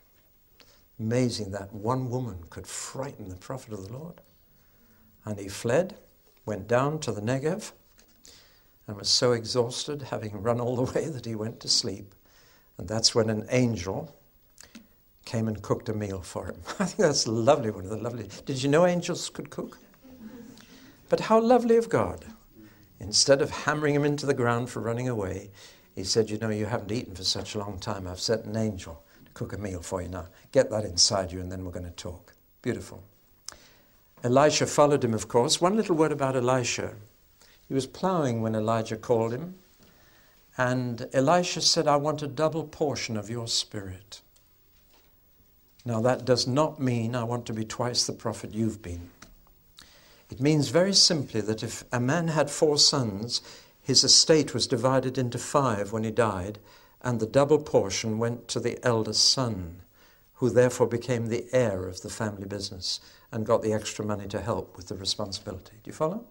Amazing 1.00 1.52
that 1.52 1.74
one 1.74 2.10
woman 2.10 2.38
could 2.50 2.66
frighten 2.66 3.30
the 3.30 3.36
prophet 3.36 3.74
of 3.74 3.86
the 3.86 3.94
Lord. 3.94 4.22
And 5.26 5.40
he 5.40 5.48
fled, 5.48 5.96
went 6.46 6.68
down 6.68 7.00
to 7.00 7.12
the 7.12 7.22
Negev, 7.22 7.72
and 8.88 8.98
was 8.98 9.10
so 9.10 9.34
exhausted, 9.34 10.02
having 10.04 10.42
run 10.42 10.60
all 10.60 10.76
the 10.76 10.92
way, 10.94 11.08
that 11.08 11.26
he 11.26 11.36
went 11.36 11.60
to 11.60 11.68
sleep. 11.68 12.16
And 12.78 12.88
that's 12.88 13.14
when 13.14 13.30
an 13.30 13.46
angel 13.50 14.16
came 15.26 15.48
and 15.48 15.62
cooked 15.62 15.90
a 15.90 15.94
meal 15.94 16.22
for 16.22 16.48
him. 16.48 16.62
I 16.80 16.86
think 16.86 17.00
that's 17.00 17.28
lovely, 17.28 17.70
one 17.70 17.84
of 17.84 17.90
the 17.90 17.98
lovely. 17.98 18.30
Did 18.46 18.64
you 18.64 18.70
know 18.70 18.86
angels 18.86 19.30
could 19.30 19.50
cook? 19.50 19.78
But 21.10 21.20
how 21.22 21.40
lovely 21.40 21.78
of 21.78 21.90
God. 21.90 22.26
Instead 23.00 23.42
of 23.42 23.52
hammering 23.52 23.94
him 23.94 24.06
into 24.06 24.26
the 24.26 24.34
ground 24.34 24.70
for 24.70 24.80
running 24.80 25.08
away, 25.08 25.52
he 25.96 26.04
said, 26.04 26.30
You 26.30 26.38
know, 26.38 26.50
you 26.50 26.66
haven't 26.66 26.92
eaten 26.92 27.14
for 27.14 27.24
such 27.24 27.54
a 27.54 27.60
long 27.60 27.80
time. 27.80 28.08
I've 28.08 28.20
sent 28.20 28.46
an 28.46 28.56
angel 28.56 29.04
cook 29.38 29.54
a 29.54 29.58
meal 29.58 29.82
for 29.82 30.02
you 30.02 30.08
now. 30.08 30.26
Get 30.52 30.71
that 30.71 30.84
inside 30.84 31.32
you, 31.32 31.39
and 31.39 31.52
then 31.52 31.63
we're 31.63 31.71
going 31.71 31.86
to 31.86 31.91
talk. 31.91 32.34
Beautiful. 32.63 33.04
Elisha 34.23 34.65
followed 34.65 35.04
him, 35.04 35.13
of 35.13 35.28
course. 35.28 35.62
One 35.62 35.78
little 35.78 35.95
word 35.95 36.12
about 36.12 36.36
Elisha. 36.36 36.95
He 37.67 37.76
was 37.76 37.86
plowing 37.86 38.41
when 38.41 38.56
Elijah 38.56 38.97
called 38.97 39.32
him. 39.32 39.56
And 40.58 41.08
Elisha 41.13 41.62
said, 41.62 41.88
I 41.88 41.97
want 41.97 42.23
a 42.23 42.28
double 42.28 42.63
portion 42.63 43.15
of 43.15 43.30
your 43.30 43.47
spirit. 43.47 44.21
Now, 45.86 46.02
that 46.02 46.26
does 46.26 46.47
not 46.47 46.80
mean 46.80 47.15
I 47.15 47.23
want 47.23 47.45
to 47.45 47.54
be 47.54 47.63
twice 47.63 48.08
the 48.08 48.13
prophet 48.13 48.56
you've 48.56 48.82
been. 48.82 49.12
It 50.32 50.41
means 50.41 50.69
very 50.69 50.93
simply 50.93 51.41
that 51.41 51.62
if 51.62 51.84
a 51.93 52.00
man 52.00 52.30
had 52.30 52.50
four 52.50 52.80
sons, 52.80 53.41
his 53.84 54.04
estate 54.04 54.56
was 54.56 54.65
divided 54.65 55.19
into 55.19 55.38
five 55.38 55.91
when 55.91 56.04
he 56.04 56.12
died, 56.12 56.58
and 57.08 57.22
the 57.22 57.26
double 57.26 57.58
portion 57.58 58.17
went 58.17 58.50
to 58.50 58.60
the 58.60 58.78
eldest 58.86 59.32
son, 59.32 59.80
who 60.34 60.50
therefore 60.50 60.88
became 60.88 61.28
the 61.28 61.46
heir 61.54 61.88
of 61.88 62.02
the 62.02 62.10
family 62.10 62.46
business 62.46 63.00
and 63.32 63.46
got 63.46 63.62
the 63.62 63.72
extra 63.72 64.04
money 64.04 64.28
to 64.28 64.41
help 64.41 64.76
with 64.76 64.89
the 64.89 64.96
responsibility. 64.96 65.78
Do 65.82 65.89
you 65.89 65.93
follow? 65.93 66.26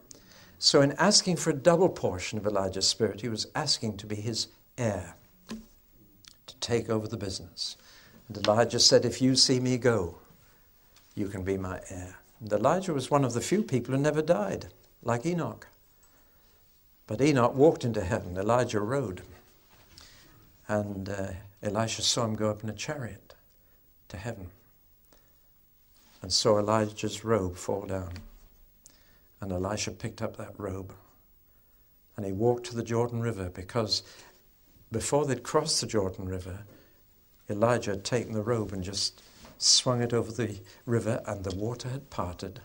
So, 0.59 0.83
in 0.83 0.93
asking 0.93 1.37
for 1.37 1.49
a 1.49 1.55
double 1.55 1.89
portion 1.89 2.39
of 2.39 2.47
Elijah's 2.47 2.87
spirit, 2.87 3.23
he 3.23 3.31
was 3.31 3.47
asking 3.55 3.97
to 3.97 4.07
be 4.07 4.17
his 4.17 4.49
heir, 4.77 5.17
to 5.49 6.57
take 6.57 6.91
over 6.91 7.09
the 7.09 7.17
business. 7.17 7.79
And 8.29 8.37
Elijah 8.37 8.79
said, 8.79 9.07
If 9.07 9.23
you 9.23 9.35
see 9.35 9.61
me 9.61 9.79
go, 9.79 10.19
you 11.15 11.29
can 11.29 11.43
be 11.43 11.57
my 11.57 11.81
heir. 11.89 12.19
And 12.39 12.53
Elijah 12.53 12.93
was 12.93 13.11
one 13.11 13.25
of 13.25 13.33
the 13.33 13.41
few 13.41 13.63
people 13.63 13.95
who 13.95 14.01
never 14.01 14.21
died, 14.21 14.67
like 15.03 15.25
Enoch. 15.25 15.69
But 17.07 17.23
Enoch 17.23 17.55
walked 17.55 17.83
into 17.83 18.05
heaven, 18.05 18.37
Elijah 18.37 18.81
rode. 18.81 19.23
And 20.69 21.09
uh, 21.09 21.29
Elisha 21.63 22.03
saw 22.03 22.25
him 22.25 22.35
go 22.35 22.51
up 22.51 22.63
in 22.63 22.69
a 22.69 22.75
chariot 22.75 23.35
to 24.09 24.17
heaven 24.17 24.51
and 26.23 26.33
saw 26.33 26.59
Elijah's 26.59 27.25
robe 27.25 27.57
fall 27.57 27.87
down. 27.87 28.13
And 29.41 29.53
Elisha 29.53 29.91
picked 29.93 30.23
up 30.23 30.37
that 30.37 30.59
robe 30.59 30.93
And 32.17 32.25
he 32.25 32.33
walked 32.33 32.67
to 32.67 32.75
the 32.75 32.83
Jordan 32.83 33.21
River 33.21 33.51
because 33.51 34.03
before 34.91 35.27
they'd 35.27 35.43
crossed 35.43 35.81
the 35.81 35.87
Jordan 35.87 36.27
River, 36.27 36.61
Elijah 37.51 37.93
had 37.93 38.05
taken 38.05 38.33
the 38.33 38.43
robe 38.43 38.73
and 38.73 38.83
just 38.83 39.23
swung 39.59 40.03
it 40.03 40.13
over 40.13 40.33
the 40.33 40.59
river, 40.85 41.23
and 41.27 41.45
the 41.45 41.55
water 41.57 41.89
had 41.89 42.11
parted. 42.11 42.61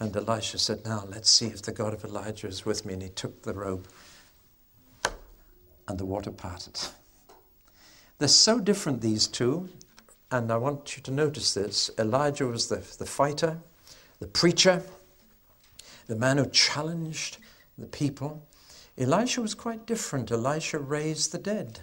And 0.00 0.14
Elisha 0.16 0.58
said, 0.58 0.84
Now 0.84 1.04
let's 1.08 1.30
see 1.30 1.46
if 1.46 1.62
the 1.62 1.72
God 1.72 1.94
of 1.94 2.04
Elijah 2.04 2.46
is 2.46 2.64
with 2.64 2.84
me. 2.84 2.94
And 2.94 3.02
he 3.02 3.08
took 3.08 3.42
the 3.42 3.54
robe, 3.54 3.86
and 5.88 5.98
the 5.98 6.06
water 6.06 6.30
parted. 6.30 6.78
They're 8.18 8.28
so 8.28 8.60
different, 8.60 9.00
these 9.00 9.26
two, 9.26 9.68
and 10.30 10.52
I 10.52 10.56
want 10.56 10.96
you 10.96 11.02
to 11.04 11.10
notice 11.10 11.54
this. 11.54 11.90
Elijah 11.98 12.46
was 12.46 12.68
the, 12.68 12.76
the 12.98 13.06
fighter, 13.06 13.58
the 14.20 14.26
preacher, 14.26 14.82
the 16.06 16.16
man 16.16 16.36
who 16.36 16.46
challenged 16.46 17.38
the 17.78 17.86
people. 17.86 18.46
Elisha 18.98 19.40
was 19.40 19.54
quite 19.54 19.86
different. 19.86 20.30
Elisha 20.30 20.78
raised 20.78 21.32
the 21.32 21.38
dead. 21.38 21.80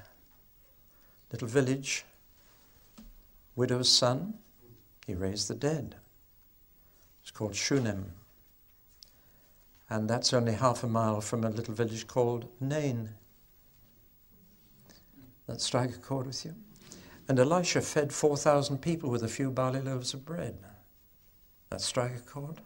Little 1.31 1.47
village, 1.47 2.05
widow's 3.55 3.91
son, 3.91 4.35
he 5.07 5.15
raised 5.15 5.47
the 5.47 5.55
dead. 5.55 5.95
It's 7.21 7.31
called 7.31 7.55
Shunem. 7.55 8.11
And 9.89 10.09
that's 10.09 10.33
only 10.33 10.53
half 10.53 10.83
a 10.83 10.87
mile 10.87 11.21
from 11.21 11.43
a 11.43 11.49
little 11.49 11.73
village 11.73 12.07
called 12.07 12.47
Nain. 12.59 13.09
That 15.47 15.61
strike 15.61 15.95
a 15.95 15.99
chord 15.99 16.27
with 16.27 16.45
you? 16.45 16.55
And 17.27 17.39
Elisha 17.39 17.81
fed 17.81 18.13
4,000 18.13 18.79
people 18.79 19.09
with 19.09 19.23
a 19.23 19.27
few 19.27 19.51
barley 19.51 19.81
loaves 19.81 20.13
of 20.13 20.25
bread. 20.25 20.57
That 21.69 21.81
strike 21.81 22.15
a 22.15 22.19
chord? 22.19 22.61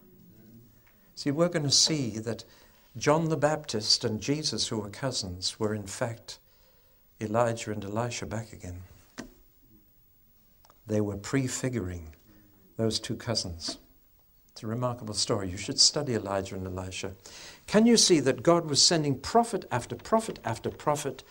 See, 1.15 1.31
we're 1.31 1.49
going 1.49 1.63
to 1.65 1.71
see 1.71 2.19
that 2.19 2.43
John 2.97 3.29
the 3.29 3.37
Baptist 3.37 4.03
and 4.03 4.19
Jesus, 4.21 4.67
who 4.67 4.79
were 4.79 4.89
cousins, 4.89 5.59
were 5.59 5.73
in 5.73 5.87
fact 5.87 6.39
Elijah 7.21 7.71
and 7.71 7.83
Elisha 7.83 8.25
back 8.25 8.53
again. 8.53 8.83
They 10.87 11.01
were 11.01 11.17
prefiguring 11.17 12.15
those 12.77 12.99
two 12.99 13.15
cousins. 13.15 13.77
It's 14.51 14.63
a 14.63 14.67
remarkable 14.67 15.13
story. 15.13 15.49
You 15.49 15.57
should 15.57 15.79
study 15.79 16.15
Elijah 16.15 16.55
and 16.55 16.65
Elisha. 16.65 17.13
Can 17.67 17.85
you 17.85 17.95
see 17.95 18.19
that 18.21 18.43
God 18.43 18.69
was 18.69 18.81
sending 18.81 19.19
prophet 19.19 19.65
after 19.71 19.95
prophet 19.95 20.39
after 20.43 20.69
prophet 20.69 21.23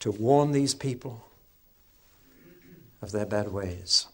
to 0.00 0.10
warn 0.10 0.52
these 0.52 0.74
people 0.74 1.24
of 3.02 3.12
their 3.12 3.26
bad 3.26 3.52
ways? 3.52 4.06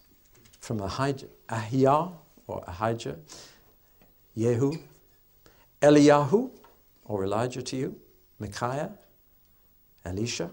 From 0.59 0.81
Ahijah 0.81 2.11
or 2.47 2.63
Ahijah, 2.67 3.17
Jehu, 4.37 4.73
Eliyahu 5.81 6.49
or 7.05 7.23
Elijah 7.23 7.61
to 7.61 7.75
you, 7.75 7.95
Micaiah, 8.39 8.91
Elisha, 10.03 10.49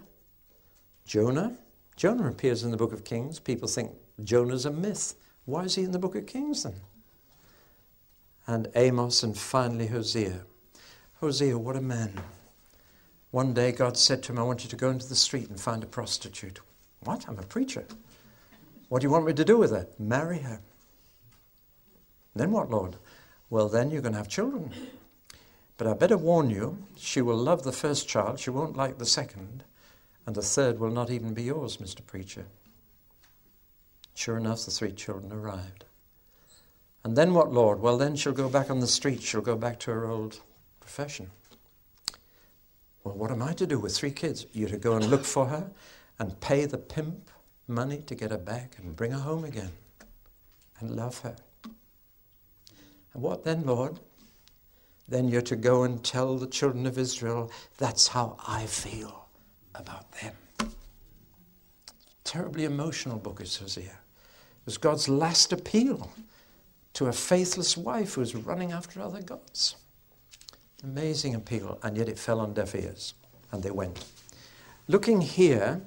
Jonah. 1.06 1.56
Jonah 1.96 2.28
appears 2.28 2.62
in 2.62 2.70
the 2.70 2.76
book 2.76 2.92
of 2.92 3.04
Kings. 3.04 3.38
People 3.38 3.68
think 3.68 3.92
Jonah's 4.22 4.66
a 4.66 4.70
myth. 4.70 5.14
Why 5.44 5.64
is 5.64 5.74
he 5.74 5.82
in 5.82 5.92
the 5.92 5.98
book 5.98 6.14
of 6.14 6.26
Kings 6.26 6.62
then? 6.62 6.74
and 8.46 8.68
Amos, 8.74 9.22
and 9.22 9.36
finally 9.36 9.86
Hosea. 9.86 10.40
Hosea, 11.20 11.56
what 11.56 11.76
a 11.76 11.80
man. 11.80 12.12
One 13.32 13.54
day 13.54 13.72
God 13.72 13.96
said 13.96 14.22
to 14.22 14.32
him, 14.32 14.38
I 14.38 14.42
want 14.42 14.62
you 14.62 14.70
to 14.70 14.76
go 14.76 14.90
into 14.90 15.08
the 15.08 15.16
street 15.16 15.48
and 15.48 15.58
find 15.58 15.82
a 15.82 15.86
prostitute. 15.86 16.60
What? 17.00 17.24
I'm 17.26 17.38
a 17.38 17.42
preacher. 17.42 17.86
What 18.88 19.00
do 19.00 19.06
you 19.06 19.10
want 19.10 19.24
me 19.24 19.32
to 19.32 19.44
do 19.44 19.56
with 19.56 19.70
her? 19.70 19.88
Marry 19.98 20.40
her. 20.40 20.60
Then 22.36 22.52
what, 22.52 22.70
Lord? 22.70 22.96
Well, 23.48 23.68
then 23.68 23.90
you're 23.90 24.02
going 24.02 24.12
to 24.12 24.18
have 24.18 24.28
children. 24.28 24.70
But 25.78 25.86
I 25.86 25.94
better 25.94 26.18
warn 26.18 26.50
you, 26.50 26.76
she 26.96 27.22
will 27.22 27.36
love 27.36 27.62
the 27.62 27.72
first 27.72 28.06
child, 28.06 28.38
she 28.38 28.50
won't 28.50 28.76
like 28.76 28.98
the 28.98 29.06
second, 29.06 29.64
and 30.26 30.36
the 30.36 30.42
third 30.42 30.78
will 30.78 30.90
not 30.90 31.10
even 31.10 31.32
be 31.32 31.44
yours, 31.44 31.78
Mr. 31.78 32.04
Preacher. 32.06 32.44
Sure 34.14 34.36
enough, 34.36 34.66
the 34.66 34.70
three 34.70 34.92
children 34.92 35.32
arrived. 35.32 35.86
And 37.02 37.16
then 37.16 37.32
what, 37.32 37.50
Lord? 37.50 37.80
Well, 37.80 37.96
then 37.96 38.14
she'll 38.14 38.32
go 38.32 38.50
back 38.50 38.70
on 38.70 38.80
the 38.80 38.86
street. 38.86 39.22
She'll 39.22 39.40
go 39.40 39.56
back 39.56 39.80
to 39.80 39.90
her 39.90 40.06
old 40.06 40.40
profession. 40.80 41.30
Well, 43.04 43.14
what 43.14 43.30
am 43.30 43.42
I 43.42 43.52
to 43.54 43.66
do 43.66 43.78
with 43.78 43.96
three 43.96 44.10
kids? 44.10 44.46
You're 44.52 44.68
to 44.68 44.78
go 44.78 44.94
and 44.94 45.06
look 45.06 45.24
for 45.24 45.46
her 45.46 45.70
and 46.18 46.38
pay 46.40 46.66
the 46.66 46.78
pimp 46.78 47.30
money 47.66 47.98
to 48.06 48.14
get 48.14 48.30
her 48.30 48.38
back 48.38 48.76
and 48.78 48.94
bring 48.94 49.10
her 49.10 49.18
home 49.18 49.44
again 49.44 49.70
and 50.78 50.90
love 50.90 51.18
her. 51.20 51.34
And 53.14 53.22
what 53.22 53.44
then, 53.44 53.64
Lord? 53.64 53.98
Then 55.08 55.28
you're 55.28 55.42
to 55.42 55.56
go 55.56 55.82
and 55.82 56.02
tell 56.02 56.38
the 56.38 56.46
children 56.46 56.86
of 56.86 56.96
Israel, 56.96 57.50
that's 57.78 58.08
how 58.08 58.36
I 58.46 58.66
feel 58.66 59.26
about 59.74 60.10
them. 60.12 60.34
Terribly 62.24 62.64
emotional 62.64 63.18
book 63.18 63.40
is 63.40 63.56
Hosea. 63.56 63.84
It 63.84 64.66
was 64.66 64.78
God's 64.78 65.08
last 65.08 65.52
appeal 65.52 66.10
to 66.94 67.06
a 67.06 67.12
faithless 67.12 67.76
wife 67.76 68.14
who 68.14 68.20
was 68.20 68.34
running 68.34 68.72
after 68.72 69.00
other 69.00 69.22
gods. 69.22 69.76
Amazing 70.84 71.34
appeal, 71.34 71.78
and 71.82 71.96
yet 71.96 72.08
it 72.08 72.18
fell 72.18 72.40
on 72.40 72.54
deaf 72.54 72.74
ears, 72.74 73.14
and 73.52 73.62
they 73.62 73.70
went. 73.70 74.04
Looking 74.88 75.20
here, 75.20 75.80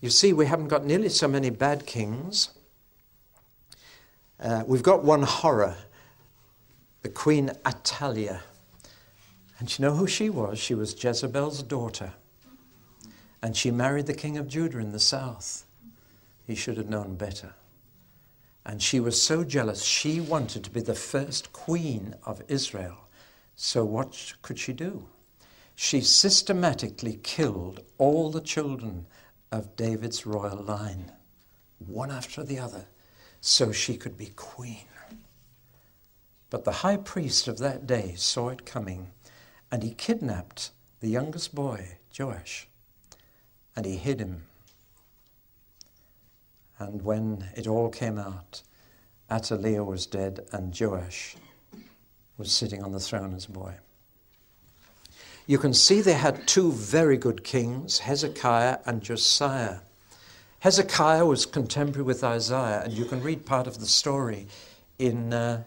you 0.00 0.10
see 0.10 0.32
we 0.32 0.46
haven't 0.46 0.68
got 0.68 0.84
nearly 0.84 1.10
so 1.10 1.28
many 1.28 1.50
bad 1.50 1.84
kings. 1.86 2.50
Uh, 4.40 4.64
we've 4.66 4.82
got 4.82 5.04
one 5.04 5.22
horror, 5.22 5.76
the 7.02 7.08
Queen 7.08 7.50
Athaliah. 7.66 8.40
And 9.58 9.76
you 9.76 9.84
know 9.84 9.94
who 9.94 10.06
she 10.06 10.30
was? 10.30 10.58
She 10.58 10.74
was 10.74 11.02
Jezebel's 11.02 11.62
daughter. 11.62 12.12
And 13.42 13.56
she 13.56 13.70
married 13.70 14.06
the 14.06 14.14
king 14.14 14.38
of 14.38 14.48
Judah 14.48 14.78
in 14.78 14.92
the 14.92 15.00
south. 15.00 15.66
He 16.46 16.54
should 16.54 16.76
have 16.76 16.88
known 16.88 17.16
better. 17.16 17.54
And 18.64 18.82
she 18.82 19.00
was 19.00 19.20
so 19.20 19.44
jealous, 19.44 19.82
she 19.82 20.20
wanted 20.20 20.64
to 20.64 20.70
be 20.70 20.80
the 20.80 20.94
first 20.94 21.52
queen 21.52 22.14
of 22.24 22.42
Israel. 22.48 23.07
So, 23.60 23.84
what 23.84 24.34
could 24.40 24.58
she 24.58 24.72
do? 24.72 25.08
She 25.74 26.00
systematically 26.00 27.18
killed 27.22 27.82
all 27.98 28.30
the 28.30 28.40
children 28.40 29.06
of 29.52 29.76
David's 29.76 30.24
royal 30.24 30.62
line, 30.62 31.12
one 31.78 32.10
after 32.10 32.42
the 32.42 32.58
other, 32.58 32.86
so 33.42 33.72
she 33.72 33.96
could 33.96 34.16
be 34.16 34.32
queen. 34.36 34.86
But 36.48 36.64
the 36.64 36.80
high 36.80 36.96
priest 36.96 37.48
of 37.48 37.58
that 37.58 37.86
day 37.86 38.14
saw 38.16 38.48
it 38.48 38.64
coming, 38.64 39.10
and 39.70 39.82
he 39.82 39.92
kidnapped 39.92 40.70
the 41.00 41.10
youngest 41.10 41.54
boy, 41.54 41.98
Joash, 42.18 42.68
and 43.76 43.84
he 43.84 43.96
hid 43.96 44.20
him 44.20 44.44
and 46.78 47.02
when 47.02 47.48
it 47.56 47.66
all 47.66 47.88
came 47.88 48.18
out, 48.18 48.62
Athaliah 49.30 49.84
was 49.84 50.06
dead 50.06 50.46
and 50.52 50.78
Joash 50.78 51.36
was 52.38 52.52
sitting 52.52 52.82
on 52.82 52.92
the 52.92 53.00
throne 53.00 53.34
as 53.34 53.46
a 53.46 53.50
boy. 53.50 53.74
You 55.46 55.58
can 55.58 55.74
see 55.74 56.00
they 56.00 56.12
had 56.14 56.46
two 56.46 56.72
very 56.72 57.16
good 57.16 57.42
kings, 57.42 58.00
Hezekiah 58.00 58.78
and 58.86 59.02
Josiah. 59.02 59.78
Hezekiah 60.60 61.24
was 61.24 61.46
contemporary 61.46 62.04
with 62.04 62.22
Isaiah, 62.22 62.82
and 62.84 62.92
you 62.92 63.04
can 63.04 63.22
read 63.22 63.46
part 63.46 63.66
of 63.66 63.80
the 63.80 63.86
story 63.86 64.46
in 64.98 65.32
uh, 65.32 65.62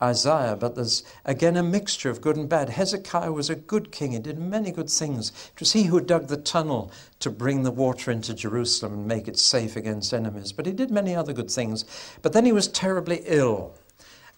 Isaiah, 0.00 0.54
but 0.54 0.76
there's 0.76 1.02
again 1.24 1.56
a 1.56 1.62
mixture 1.62 2.10
of 2.10 2.20
good 2.20 2.36
and 2.36 2.48
bad. 2.48 2.68
Hezekiah 2.68 3.32
was 3.32 3.50
a 3.50 3.56
good 3.56 3.90
king, 3.90 4.12
he 4.12 4.20
did 4.20 4.38
many 4.38 4.70
good 4.70 4.88
things. 4.88 5.30
It 5.54 5.60
was 5.60 5.72
he 5.72 5.84
who 5.84 6.00
dug 6.00 6.28
the 6.28 6.36
tunnel 6.36 6.92
to 7.18 7.30
bring 7.30 7.64
the 7.64 7.72
water 7.72 8.12
into 8.12 8.34
Jerusalem 8.34 8.92
and 8.92 9.06
make 9.06 9.26
it 9.26 9.38
safe 9.38 9.74
against 9.74 10.14
enemies, 10.14 10.52
but 10.52 10.66
he 10.66 10.72
did 10.72 10.90
many 10.90 11.16
other 11.16 11.32
good 11.32 11.50
things. 11.50 11.84
But 12.22 12.32
then 12.32 12.44
he 12.44 12.52
was 12.52 12.68
terribly 12.68 13.22
ill. 13.26 13.74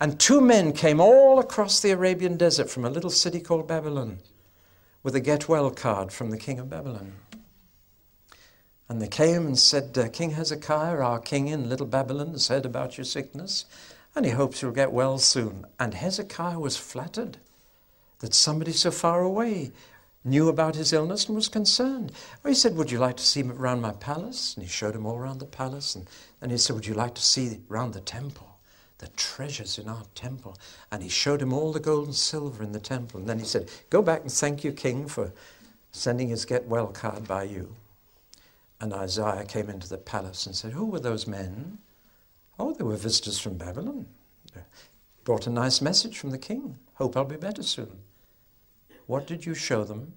And 0.01 0.19
two 0.19 0.41
men 0.41 0.73
came 0.73 0.99
all 0.99 1.39
across 1.39 1.81
the 1.81 1.91
Arabian 1.91 2.39
desert 2.39 2.71
from 2.71 2.85
a 2.87 2.91
little 2.91 3.11
city 3.11 3.39
called 3.39 3.69
Babylon 3.69 4.19
with 5.03 5.15
a 5.15 5.21
get 5.21 5.49
well 5.49 5.71
card 5.71 6.13
from 6.13 6.31
the 6.31 6.39
king 6.39 6.59
of 6.59 6.71
Babylon. 6.71 7.13
And 8.89 9.01
they 9.01 9.09
came 9.09 9.47
and 9.47 9.59
said, 9.59 9.97
uh, 9.97 10.09
King 10.09 10.31
Hezekiah, 10.33 10.99
our 10.99 11.21
king 11.21 11.49
in 11.49 11.69
little 11.69 11.87
Babylon, 11.87 12.33
has 12.33 12.49
heard 12.49 12.67
about 12.67 12.99
your 12.99 13.05
sickness 13.05 13.67
and 14.17 14.25
he 14.25 14.33
hopes 14.33 14.61
you'll 14.61 14.73
get 14.73 14.93
well 14.93 15.19
soon. 15.19 15.65
And 15.79 15.95
Hezekiah 15.95 16.59
was 16.59 16.77
flattered 16.77 17.39
that 18.19 18.35
somebody 18.35 18.73
so 18.73 18.91
far 18.91 19.23
away 19.23 19.71
knew 20.25 20.49
about 20.49 20.75
his 20.75 20.93
illness 20.93 21.27
and 21.27 21.37
was 21.37 21.49
concerned. 21.49 22.13
Well, 22.43 22.51
he 22.51 22.55
said, 22.55 22.77
Would 22.77 22.91
you 22.91 22.99
like 22.99 23.17
to 23.19 23.23
see 23.23 23.43
around 23.43 23.81
my 23.81 23.93
palace? 23.93 24.55
And 24.55 24.65
he 24.65 24.69
showed 24.69 24.95
him 24.95 25.07
all 25.07 25.17
around 25.17 25.39
the 25.39 25.47
palace. 25.47 25.95
And 25.95 26.07
then 26.41 26.51
he 26.51 26.59
said, 26.59 26.75
Would 26.75 26.87
you 26.87 26.95
like 26.95 27.15
to 27.15 27.23
see 27.23 27.61
around 27.71 27.93
the 27.93 28.01
temple? 28.01 28.50
The 29.01 29.09
treasures 29.09 29.79
in 29.79 29.89
our 29.89 30.05
temple. 30.15 30.57
And 30.93 31.03
he 31.03 31.09
showed 31.09 31.43
him 31.43 31.53
all 31.53 31.73
the 31.73 31.81
gold 31.81 32.07
and 32.07 32.15
silver 32.15 32.63
in 32.63 32.73
the 32.73 32.81
temple. 32.81 33.21
And 33.21 33.29
then 33.29 33.39
he 33.39 33.45
said, 33.45 33.71
Go 33.89 34.03
back 34.03 34.23
and 34.23 34.33
thank 34.33 34.63
your 34.63 34.73
king 34.73 35.09
for 35.09 35.33
sending 35.91 36.29
his 36.29 36.45
get 36.45 36.67
well 36.67 36.89
card 36.89 37.27
by 37.27 37.45
you. 37.45 37.75
And 38.81 38.93
Isaiah 38.93 39.45
came 39.45 39.69
into 39.69 39.89
the 39.89 39.99
palace 39.99 40.47
and 40.47 40.55
said, 40.55 40.73
Who 40.73 40.87
were 40.87 41.01
those 41.01 41.27
men? 41.27 41.79
Oh, 42.59 42.73
they 42.73 42.85
were 42.85 42.97
visitors 42.97 43.39
from 43.39 43.57
Babylon. 43.57 44.07
Brought 45.25 45.47
a 45.47 45.51
nice 45.51 45.81
message 45.81 46.19
from 46.19 46.31
the 46.31 46.39
king. 46.39 46.79
Hope 46.95 47.17
I'll 47.17 47.25
be 47.25 47.37
better 47.37 47.63
soon. 47.63 48.01
What 49.07 49.27
did 49.27 49.47
you 49.47 49.55
show 49.55 49.85
them 49.85 50.15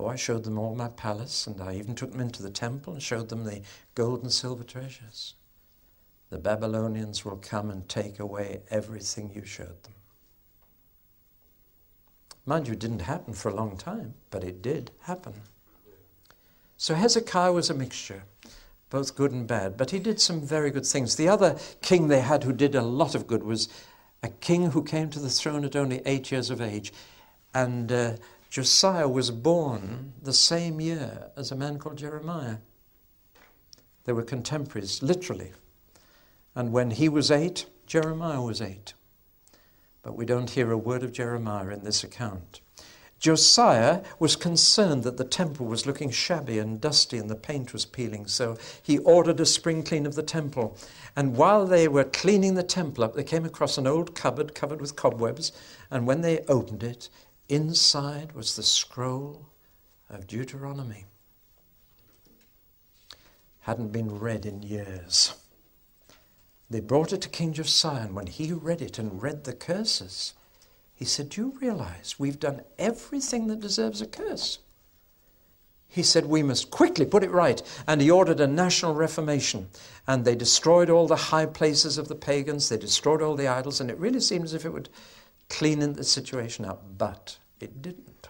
Oh, 0.00 0.06
I 0.06 0.16
showed 0.16 0.44
them 0.44 0.58
all 0.58 0.74
my 0.74 0.88
palace, 0.88 1.46
and 1.46 1.60
I 1.60 1.74
even 1.74 1.94
took 1.94 2.12
them 2.12 2.22
into 2.22 2.42
the 2.42 2.48
temple 2.48 2.94
and 2.94 3.02
showed 3.02 3.28
them 3.28 3.44
the 3.44 3.60
gold 3.94 4.22
and 4.22 4.32
silver 4.32 4.64
treasures. 4.64 5.34
The 6.30 6.38
Babylonians 6.38 7.24
will 7.24 7.36
come 7.36 7.70
and 7.70 7.88
take 7.88 8.20
away 8.20 8.62
everything 8.70 9.32
you 9.34 9.44
showed 9.44 9.82
them. 9.82 9.94
Mind 12.46 12.66
you, 12.66 12.72
it 12.72 12.78
didn't 12.78 13.02
happen 13.02 13.34
for 13.34 13.50
a 13.50 13.54
long 13.54 13.76
time, 13.76 14.14
but 14.30 14.44
it 14.44 14.62
did 14.62 14.90
happen. 15.02 15.34
So 16.76 16.94
Hezekiah 16.94 17.52
was 17.52 17.68
a 17.68 17.74
mixture, 17.74 18.22
both 18.88 19.14
good 19.14 19.32
and 19.32 19.46
bad, 19.46 19.76
but 19.76 19.90
he 19.90 19.98
did 19.98 20.20
some 20.20 20.40
very 20.40 20.70
good 20.70 20.86
things. 20.86 21.16
The 21.16 21.28
other 21.28 21.58
king 21.82 22.08
they 22.08 22.20
had 22.20 22.44
who 22.44 22.52
did 22.52 22.74
a 22.74 22.82
lot 22.82 23.14
of 23.14 23.26
good 23.26 23.42
was 23.42 23.68
a 24.22 24.28
king 24.28 24.70
who 24.70 24.82
came 24.82 25.10
to 25.10 25.18
the 25.18 25.28
throne 25.28 25.64
at 25.64 25.76
only 25.76 26.00
eight 26.06 26.30
years 26.30 26.48
of 26.50 26.60
age. 26.60 26.92
And 27.52 27.90
uh, 27.90 28.16
Josiah 28.50 29.08
was 29.08 29.30
born 29.30 30.14
the 30.22 30.32
same 30.32 30.80
year 30.80 31.30
as 31.36 31.50
a 31.50 31.56
man 31.56 31.78
called 31.78 31.98
Jeremiah. 31.98 32.56
They 34.04 34.12
were 34.12 34.22
contemporaries, 34.22 35.02
literally. 35.02 35.52
And 36.54 36.72
when 36.72 36.90
he 36.90 37.08
was 37.08 37.30
eight, 37.30 37.66
Jeremiah 37.86 38.42
was 38.42 38.60
eight. 38.60 38.94
But 40.02 40.16
we 40.16 40.24
don't 40.24 40.50
hear 40.50 40.70
a 40.70 40.78
word 40.78 41.02
of 41.02 41.12
Jeremiah 41.12 41.68
in 41.70 41.84
this 41.84 42.02
account. 42.02 42.60
Josiah 43.20 44.02
was 44.18 44.34
concerned 44.34 45.02
that 45.04 45.18
the 45.18 45.24
temple 45.24 45.66
was 45.66 45.84
looking 45.84 46.10
shabby 46.10 46.58
and 46.58 46.80
dusty 46.80 47.18
and 47.18 47.28
the 47.28 47.36
paint 47.36 47.74
was 47.74 47.84
peeling, 47.84 48.26
so 48.26 48.56
he 48.82 48.96
ordered 48.96 49.38
a 49.40 49.46
spring 49.46 49.82
clean 49.82 50.06
of 50.06 50.14
the 50.14 50.22
temple. 50.22 50.74
And 51.14 51.36
while 51.36 51.66
they 51.66 51.86
were 51.86 52.04
cleaning 52.04 52.54
the 52.54 52.62
temple 52.62 53.04
up, 53.04 53.14
they 53.14 53.22
came 53.22 53.44
across 53.44 53.76
an 53.76 53.86
old 53.86 54.14
cupboard 54.14 54.54
covered 54.54 54.80
with 54.80 54.96
cobwebs, 54.96 55.52
and 55.90 56.06
when 56.06 56.22
they 56.22 56.38
opened 56.48 56.82
it, 56.82 57.10
inside 57.50 58.32
was 58.32 58.56
the 58.56 58.62
scroll 58.62 59.50
of 60.08 60.26
Deuteronomy. 60.26 61.04
Hadn't 63.60 63.92
been 63.92 64.18
read 64.18 64.46
in 64.46 64.62
years. 64.62 65.34
They 66.70 66.80
brought 66.80 67.12
it 67.12 67.20
to 67.22 67.28
King 67.28 67.52
Josiah, 67.52 68.04
and 68.04 68.14
when 68.14 68.28
he 68.28 68.52
read 68.52 68.80
it 68.80 68.98
and 68.98 69.20
read 69.20 69.42
the 69.42 69.52
curses, 69.52 70.34
he 70.94 71.04
said, 71.04 71.30
Do 71.30 71.40
you 71.40 71.58
realize 71.60 72.14
we've 72.18 72.38
done 72.38 72.62
everything 72.78 73.48
that 73.48 73.60
deserves 73.60 74.00
a 74.00 74.06
curse? 74.06 74.60
He 75.88 76.04
said, 76.04 76.26
We 76.26 76.44
must 76.44 76.70
quickly 76.70 77.04
put 77.04 77.24
it 77.24 77.32
right. 77.32 77.60
And 77.88 78.00
he 78.00 78.10
ordered 78.10 78.38
a 78.38 78.46
national 78.46 78.94
reformation. 78.94 79.68
And 80.06 80.24
they 80.24 80.36
destroyed 80.36 80.88
all 80.88 81.08
the 81.08 81.16
high 81.16 81.46
places 81.46 81.98
of 81.98 82.06
the 82.06 82.14
pagans, 82.14 82.68
they 82.68 82.76
destroyed 82.76 83.20
all 83.20 83.34
the 83.34 83.48
idols, 83.48 83.80
and 83.80 83.90
it 83.90 83.98
really 83.98 84.20
seemed 84.20 84.44
as 84.44 84.54
if 84.54 84.64
it 84.64 84.72
would 84.72 84.88
clean 85.48 85.80
the 85.94 86.04
situation 86.04 86.64
up. 86.64 86.84
But 86.96 87.38
it 87.58 87.82
didn't. 87.82 88.28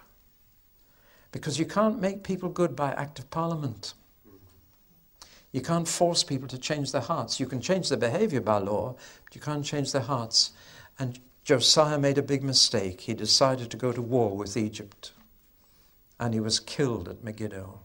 Because 1.32 1.58
you 1.58 1.66
can't 1.66 2.00
make 2.00 2.22
people 2.22 2.48
good 2.48 2.74
by 2.74 2.92
act 2.92 3.18
of 3.18 3.30
parliament. 3.30 3.92
You 5.52 5.60
can't 5.60 5.88
force 5.88 6.22
people 6.22 6.48
to 6.48 6.58
change 6.58 6.92
their 6.92 7.00
hearts. 7.00 7.40
You 7.40 7.46
can 7.46 7.60
change 7.60 7.88
their 7.88 7.98
behavior 7.98 8.40
by 8.40 8.58
law, 8.58 8.94
but 9.24 9.34
you 9.34 9.40
can't 9.40 9.64
change 9.64 9.92
their 9.92 10.02
hearts. 10.02 10.52
And 10.98 11.18
Josiah 11.44 11.98
made 11.98 12.18
a 12.18 12.22
big 12.22 12.44
mistake. 12.44 13.00
He 13.02 13.14
decided 13.14 13.70
to 13.70 13.76
go 13.76 13.92
to 13.92 14.02
war 14.02 14.36
with 14.36 14.56
Egypt, 14.56 15.12
and 16.20 16.34
he 16.34 16.40
was 16.40 16.60
killed 16.60 17.08
at 17.08 17.24
Megiddo. 17.24 17.80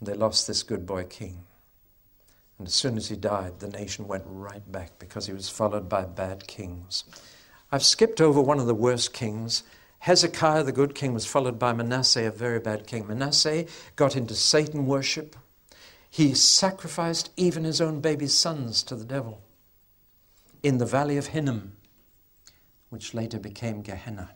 And 0.00 0.08
they 0.08 0.14
lost 0.14 0.46
this 0.46 0.62
good 0.62 0.84
boy 0.84 1.04
king. 1.04 1.44
And 2.58 2.66
as 2.66 2.74
soon 2.74 2.96
as 2.96 3.08
he 3.08 3.16
died, 3.16 3.60
the 3.60 3.68
nation 3.68 4.08
went 4.08 4.24
right 4.26 4.72
back 4.72 4.98
because 4.98 5.26
he 5.26 5.32
was 5.32 5.48
followed 5.48 5.88
by 5.88 6.04
bad 6.04 6.46
kings. 6.46 7.04
I've 7.70 7.84
skipped 7.84 8.20
over 8.20 8.40
one 8.40 8.58
of 8.58 8.66
the 8.66 8.74
worst 8.74 9.12
kings. 9.12 9.62
Hezekiah, 10.00 10.62
the 10.62 10.72
good 10.72 10.94
king, 10.94 11.14
was 11.14 11.26
followed 11.26 11.58
by 11.58 11.72
Manasseh, 11.72 12.26
a 12.26 12.30
very 12.30 12.60
bad 12.60 12.86
king. 12.86 13.06
Manasseh 13.06 13.66
got 13.96 14.16
into 14.16 14.34
Satan 14.34 14.86
worship. 14.86 15.36
He 16.08 16.34
sacrificed 16.34 17.30
even 17.36 17.64
his 17.64 17.80
own 17.80 18.00
baby 18.00 18.26
sons 18.26 18.82
to 18.84 18.94
the 18.94 19.04
devil 19.04 19.40
in 20.62 20.78
the 20.78 20.86
valley 20.86 21.16
of 21.16 21.28
Hinnom, 21.28 21.76
which 22.88 23.14
later 23.14 23.38
became 23.38 23.82
Gehenna. 23.82 24.30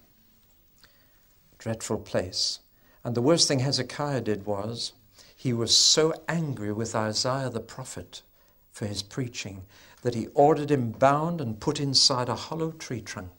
Dreadful 1.59 1.99
place. 1.99 2.61
And 3.03 3.15
the 3.15 3.23
worst 3.23 3.49
thing 3.49 3.61
Hezekiah 3.61 4.21
did 4.21 4.47
was 4.47 4.93
he 5.35 5.53
was 5.53 5.77
so 5.77 6.13
angry 6.29 6.73
with 6.73 6.95
Isaiah 6.95 7.51
the 7.51 7.61
prophet 7.61 8.23
for 8.71 8.87
his 8.87 9.03
preaching 9.03 9.63
that 10.03 10.15
he 10.15 10.29
ordered 10.35 10.71
him 10.71 10.91
bound 10.91 11.41
and 11.41 11.61
put 11.61 11.81
inside 11.81 12.29
a 12.29 12.35
hollow 12.35 12.73
tree 12.73 13.01
trunk. 13.01 13.31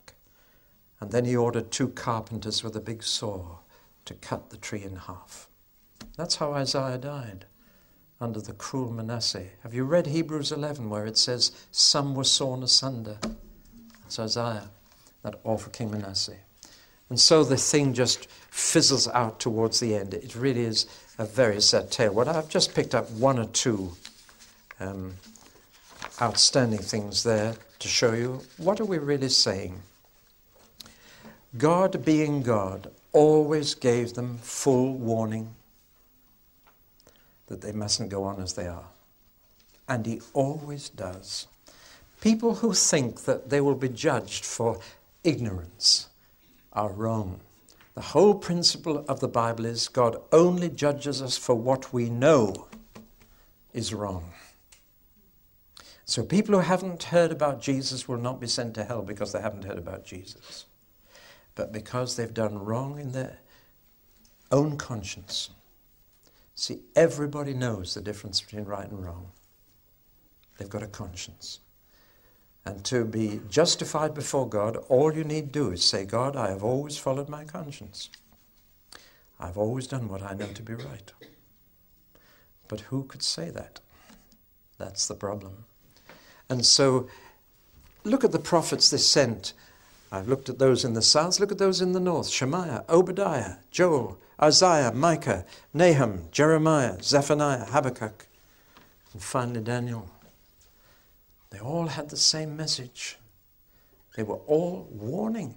And 1.02 1.12
then 1.12 1.26
he 1.26 1.36
ordered 1.36 1.72
two 1.72 1.90
carpenters 1.90 2.64
with 2.64 2.76
a 2.76 2.80
big 2.80 3.04
saw 3.04 3.58
to 4.06 4.14
cut 4.14 4.52
the 4.52 4.58
tree 4.58 4.84
in 4.84 4.96
half. 4.96 5.50
That's 6.16 6.36
how 6.36 6.54
Isaiah 6.54 6.98
died 6.98 7.46
under 8.22 8.40
the 8.40 8.54
cruel 8.54 8.92
Manasseh. 8.92 9.48
Have 9.64 9.74
you 9.74 9.84
read 9.84 10.06
Hebrews 10.06 10.52
11 10.52 10.90
where 10.90 11.08
it 11.08 11.18
says, 11.18 11.52
Some 11.72 12.14
were 12.14 12.24
sawn 12.24 12.62
asunder? 12.62 13.18
That's 14.04 14.20
Isaiah, 14.20 14.70
that 15.24 15.36
awful 15.44 15.72
King 15.72 15.92
Manasseh. 15.92 16.38
And 17.10 17.20
so 17.20 17.44
the 17.44 17.58
thing 17.58 17.94
just 17.94 18.30
fizzles 18.30 19.08
out 19.08 19.40
towards 19.40 19.80
the 19.80 19.96
end. 19.96 20.14
It 20.14 20.36
really 20.36 20.62
is 20.62 20.86
a 21.18 21.26
very 21.26 21.62
sad 21.62 21.92
tale. 21.92 22.14
What 22.14 22.28
I've 22.28 22.48
just 22.48 22.76
picked 22.76 22.96
up 22.96 23.10
one 23.12 23.40
or 23.40 23.46
two 23.46 23.92
um, 24.80 25.16
outstanding 26.22 26.80
things 26.80 27.24
there 27.24 27.56
to 27.80 27.88
show 27.88 28.14
you. 28.14 28.42
What 28.58 28.80
are 28.80 28.86
we 28.86 28.98
really 28.98 29.30
saying? 29.30 29.82
God, 31.58 32.06
being 32.06 32.44
God, 32.44 32.92
always 33.12 33.76
gave 33.76 34.14
them 34.14 34.38
full 34.38 34.94
warning 34.94 35.54
that 37.48 37.62
they 37.62 37.74
mustn't 37.74 38.10
go 38.10 38.24
on 38.24 38.42
as 38.42 38.54
they 38.54 38.68
are. 38.68 38.86
And 39.90 40.06
he 40.06 40.22
always 40.34 40.88
does. 40.88 41.48
People 42.22 42.56
who 42.56 42.74
think 42.74 43.26
that 43.26 43.50
they 43.50 43.60
will 43.60 43.76
be 43.76 43.90
judged 43.90 44.46
for 44.46 44.80
ignorance 45.24 46.08
are 46.72 46.92
wrong. 46.92 47.42
The 47.96 48.02
whole 48.02 48.36
principle 48.36 49.04
of 49.10 49.20
the 49.20 49.28
Bible 49.28 49.66
is 49.66 49.90
God 49.90 50.16
only 50.32 50.70
judges 50.70 51.22
us 51.22 51.38
for 51.38 51.56
what 51.56 51.92
we 51.92 52.10
know 52.10 52.68
is 53.74 53.94
wrong. 53.94 54.32
So 56.06 56.24
people 56.24 56.56
who 56.56 56.62
haven't 56.62 57.04
heard 57.04 57.32
about 57.32 57.62
Jesus 57.62 58.08
will 58.08 58.18
not 58.18 58.40
be 58.40 58.48
sent 58.48 58.76
to 58.76 58.84
hell 58.84 59.02
because 59.02 59.34
they 59.34 59.42
haven't 59.42 59.66
heard 59.66 59.78
about 59.78 60.06
Jesus, 60.06 60.66
but 61.56 61.72
because 61.72 62.16
they've 62.16 62.34
done 62.34 62.64
wrong 62.64 63.00
in 63.00 63.12
their 63.12 63.40
own 64.52 64.78
conscience. 64.78 65.50
See, 66.56 66.82
everybody 66.96 67.54
knows 67.54 67.94
the 67.94 68.02
difference 68.02 68.42
between 68.42 68.66
right 68.66 68.90
and 68.90 69.04
wrong. 69.04 69.32
They've 70.58 70.70
got 70.70 70.84
a 70.84 70.88
conscience. 70.88 71.60
And 72.66 72.84
to 72.86 73.06
be 73.06 73.42
justified 73.50 74.14
before 74.14 74.48
God, 74.48 74.76
all 74.88 75.14
you 75.14 75.24
need 75.24 75.52
do 75.52 75.72
is 75.72 75.84
say, 75.84 76.06
God, 76.06 76.36
I 76.36 76.50
have 76.50 76.64
always 76.64 76.98
followed 76.98 77.30
my 77.30 77.44
conscience. 77.44 78.10
I've 79.40 79.58
always 79.58 79.88
done 79.88 80.08
what 80.08 80.22
I 80.22 80.34
know 80.34 80.48
to 80.48 80.62
be 80.62 80.76
right. 80.76 81.12
But 82.68 82.82
who 82.82 83.04
could 83.06 83.24
say 83.24 83.50
that? 83.50 83.80
That's 84.78 85.08
the 85.08 85.16
problem. 85.16 85.66
And 86.50 86.66
so, 86.66 87.08
look 88.04 88.24
at 88.24 88.32
the 88.32 88.40
prophets 88.40 88.90
they 88.90 88.98
sent. 88.98 89.54
I've 90.12 90.28
looked 90.28 90.50
at 90.50 90.60
those 90.60 90.84
in 90.84 90.94
the 90.94 91.02
south, 91.02 91.40
look 91.40 91.52
at 91.52 91.58
those 91.58 91.82
in 91.82 91.94
the 91.94 92.00
north 92.00 92.28
Shemaiah, 92.28 92.84
Obadiah, 92.90 93.56
Joel, 93.72 94.20
Isaiah, 94.42 94.92
Micah, 94.92 95.46
Nahum, 95.74 96.28
Jeremiah, 96.32 97.02
Zephaniah, 97.02 97.66
Habakkuk, 97.66 98.28
and 99.14 99.22
finally 99.22 99.62
Daniel. 99.62 100.10
They 101.52 101.60
all 101.60 101.88
had 101.88 102.10
the 102.10 102.18
same 102.18 102.58
message. 102.58 103.18
They 104.16 104.24
were 104.24 104.40
all 104.48 104.88
warning. 104.92 105.56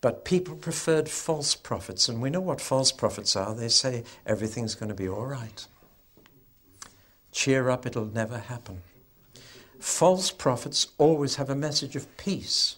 But 0.00 0.24
people 0.24 0.56
preferred 0.56 1.08
false 1.08 1.54
prophets, 1.54 2.08
and 2.08 2.20
we 2.20 2.30
know 2.30 2.40
what 2.40 2.60
false 2.60 2.92
prophets 2.92 3.36
are. 3.36 3.54
They 3.54 3.68
say 3.68 4.04
everything's 4.26 4.74
going 4.74 4.90
to 4.90 4.94
be 4.94 5.08
all 5.08 5.26
right. 5.26 5.66
Cheer 7.32 7.70
up, 7.70 7.86
it'll 7.86 8.06
never 8.06 8.38
happen. 8.38 8.82
False 9.80 10.30
prophets 10.30 10.88
always 10.98 11.36
have 11.36 11.50
a 11.50 11.54
message 11.54 11.96
of 11.96 12.16
peace. 12.16 12.76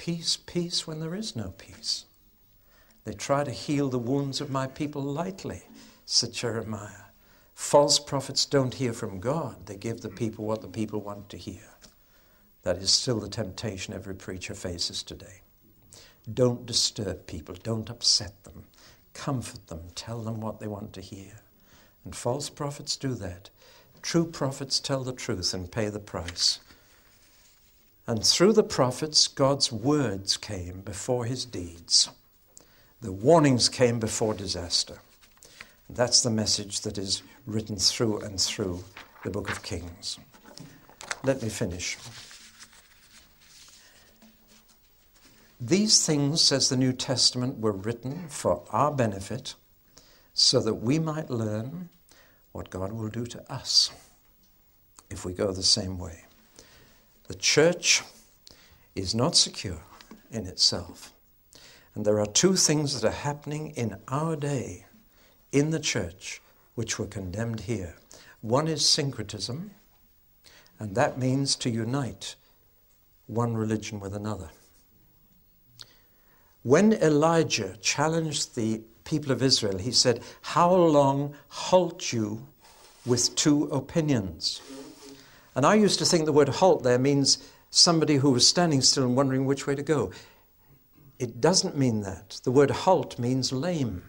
Peace, 0.00 0.38
peace 0.46 0.86
when 0.86 0.98
there 0.98 1.14
is 1.14 1.36
no 1.36 1.52
peace. 1.58 2.06
They 3.04 3.12
try 3.12 3.44
to 3.44 3.50
heal 3.50 3.90
the 3.90 3.98
wounds 3.98 4.40
of 4.40 4.48
my 4.48 4.66
people 4.66 5.02
lightly, 5.02 5.64
said 6.06 6.32
Jeremiah. 6.32 7.10
False 7.54 7.98
prophets 7.98 8.46
don't 8.46 8.72
hear 8.72 8.94
from 8.94 9.20
God, 9.20 9.66
they 9.66 9.76
give 9.76 10.00
the 10.00 10.08
people 10.08 10.46
what 10.46 10.62
the 10.62 10.68
people 10.68 11.02
want 11.02 11.28
to 11.28 11.36
hear. 11.36 11.76
That 12.62 12.78
is 12.78 12.90
still 12.90 13.20
the 13.20 13.28
temptation 13.28 13.92
every 13.92 14.14
preacher 14.14 14.54
faces 14.54 15.02
today. 15.02 15.42
Don't 16.32 16.64
disturb 16.64 17.26
people, 17.26 17.54
don't 17.62 17.90
upset 17.90 18.42
them, 18.44 18.64
comfort 19.12 19.66
them, 19.66 19.82
tell 19.94 20.22
them 20.22 20.40
what 20.40 20.60
they 20.60 20.66
want 20.66 20.94
to 20.94 21.02
hear. 21.02 21.42
And 22.06 22.16
false 22.16 22.48
prophets 22.48 22.96
do 22.96 23.12
that. 23.16 23.50
True 24.00 24.24
prophets 24.24 24.80
tell 24.80 25.04
the 25.04 25.12
truth 25.12 25.52
and 25.52 25.70
pay 25.70 25.90
the 25.90 26.00
price. 26.00 26.60
And 28.10 28.26
through 28.26 28.54
the 28.54 28.64
prophets, 28.64 29.28
God's 29.28 29.70
words 29.70 30.36
came 30.36 30.80
before 30.80 31.26
his 31.26 31.44
deeds. 31.44 32.10
The 33.00 33.12
warnings 33.12 33.68
came 33.68 34.00
before 34.00 34.34
disaster. 34.34 34.98
And 35.86 35.96
That's 35.96 36.20
the 36.24 36.28
message 36.28 36.80
that 36.80 36.98
is 36.98 37.22
written 37.46 37.76
through 37.76 38.18
and 38.22 38.40
through 38.40 38.82
the 39.22 39.30
book 39.30 39.48
of 39.48 39.62
Kings. 39.62 40.18
Let 41.22 41.40
me 41.40 41.48
finish. 41.48 41.98
These 45.60 46.04
things, 46.04 46.40
says 46.40 46.68
the 46.68 46.76
New 46.76 46.92
Testament, 46.92 47.60
were 47.60 47.70
written 47.70 48.26
for 48.28 48.64
our 48.70 48.90
benefit 48.90 49.54
so 50.34 50.58
that 50.58 50.74
we 50.74 50.98
might 50.98 51.30
learn 51.30 51.90
what 52.50 52.70
God 52.70 52.92
will 52.92 53.08
do 53.08 53.24
to 53.26 53.52
us 53.52 53.92
if 55.10 55.24
we 55.24 55.32
go 55.32 55.52
the 55.52 55.62
same 55.62 55.96
way. 55.96 56.24
The 57.30 57.36
church 57.36 58.02
is 58.96 59.14
not 59.14 59.36
secure 59.36 59.82
in 60.32 60.46
itself. 60.46 61.12
And 61.94 62.04
there 62.04 62.18
are 62.18 62.26
two 62.26 62.56
things 62.56 62.92
that 63.00 63.06
are 63.06 63.22
happening 63.22 63.70
in 63.76 63.98
our 64.08 64.34
day 64.34 64.86
in 65.52 65.70
the 65.70 65.78
church 65.78 66.42
which 66.74 66.98
were 66.98 67.06
condemned 67.06 67.60
here. 67.60 67.94
One 68.40 68.66
is 68.66 68.84
syncretism, 68.84 69.70
and 70.80 70.96
that 70.96 71.20
means 71.20 71.54
to 71.62 71.70
unite 71.70 72.34
one 73.28 73.54
religion 73.56 74.00
with 74.00 74.12
another. 74.12 74.50
When 76.64 76.94
Elijah 76.94 77.76
challenged 77.80 78.56
the 78.56 78.82
people 79.04 79.30
of 79.30 79.40
Israel, 79.40 79.78
he 79.78 79.92
said, 79.92 80.20
How 80.42 80.74
long 80.74 81.34
halt 81.46 82.12
you 82.12 82.48
with 83.06 83.36
two 83.36 83.66
opinions? 83.66 84.60
And 85.54 85.66
I 85.66 85.74
used 85.74 85.98
to 85.98 86.04
think 86.04 86.24
the 86.24 86.32
word 86.32 86.48
halt 86.48 86.82
there 86.82 86.98
means 86.98 87.38
somebody 87.70 88.16
who 88.16 88.30
was 88.30 88.46
standing 88.46 88.82
still 88.82 89.04
and 89.04 89.16
wondering 89.16 89.46
which 89.46 89.66
way 89.66 89.74
to 89.74 89.82
go. 89.82 90.10
It 91.18 91.40
doesn't 91.40 91.76
mean 91.76 92.02
that. 92.02 92.40
The 92.44 92.50
word 92.50 92.70
halt 92.70 93.18
means 93.18 93.52
lame. 93.52 94.02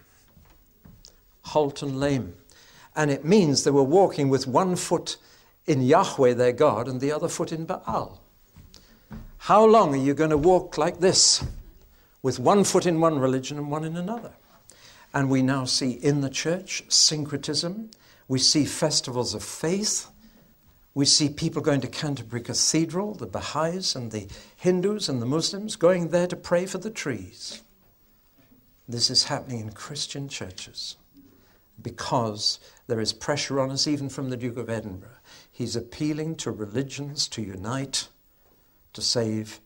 Halt 1.44 1.82
and 1.82 2.00
lame. 2.00 2.36
And 2.96 3.10
it 3.10 3.26
means 3.26 3.64
they 3.64 3.72
were 3.72 3.84
walking 3.84 4.30
with 4.30 4.48
one 4.48 4.76
foot 4.76 5.18
in 5.66 5.82
Yahweh, 5.82 6.34
their 6.34 6.52
God, 6.52 6.88
and 6.88 7.02
the 7.02 7.12
other 7.12 7.28
foot 7.28 7.52
in 7.52 7.66
Baal. 7.66 8.22
How 9.38 9.66
long 9.66 9.94
are 9.96 9.98
you 9.98 10.14
going 10.14 10.30
to 10.30 10.38
walk 10.38 10.78
like 10.78 11.00
this, 11.00 11.44
with 12.22 12.38
one 12.38 12.64
foot 12.64 12.86
in 12.86 13.00
one 13.00 13.18
religion 13.18 13.58
and 13.58 13.72
one 13.72 13.84
in 13.84 13.98
another? 13.98 14.34
And 15.14 15.30
we 15.30 15.42
now 15.42 15.66
see 15.66 15.92
in 15.92 16.22
the 16.22 16.30
church 16.30 16.84
syncretism. 16.90 17.90
We 18.28 18.40
see 18.40 18.66
festivals 18.66 19.34
of 19.34 19.44
faith. 19.44 20.11
We 20.94 21.06
see 21.06 21.30
people 21.30 21.62
going 21.62 21.82
to 21.82 21.88
Canterbury 21.88 22.42
Cathedral, 22.42 23.14
the 23.14 23.26
Baha'is 23.26 23.96
and 23.96 24.12
the 24.12 24.28
Hindus 24.58 25.08
and 25.08 25.22
the 25.22 25.26
Muslims, 25.26 25.76
going 25.76 26.10
there 26.10 26.28
to 26.28 26.36
pray 26.36 26.66
for 26.66 26.80
the 26.80 26.90
trees. 26.90 27.62
This 28.88 29.10
is 29.10 29.26
happening 29.26 29.62
in 29.62 29.72
Christian 29.72 30.28
churches 30.28 30.98
because 31.82 32.60
there 32.88 33.00
is 33.00 33.14
pressure 33.14 33.60
on 33.60 33.72
us, 33.72 33.88
even 33.88 34.10
from 34.10 34.30
the 34.30 34.38
Duke 34.38 34.58
of 34.58 34.70
Edinburgh. 34.70 35.10
He's 35.50 35.76
appealing 35.76 36.36
to 36.38 36.52
religions 36.52 37.28
to 37.30 37.42
unite 37.42 38.10
to 38.94 39.02
save 39.02 39.62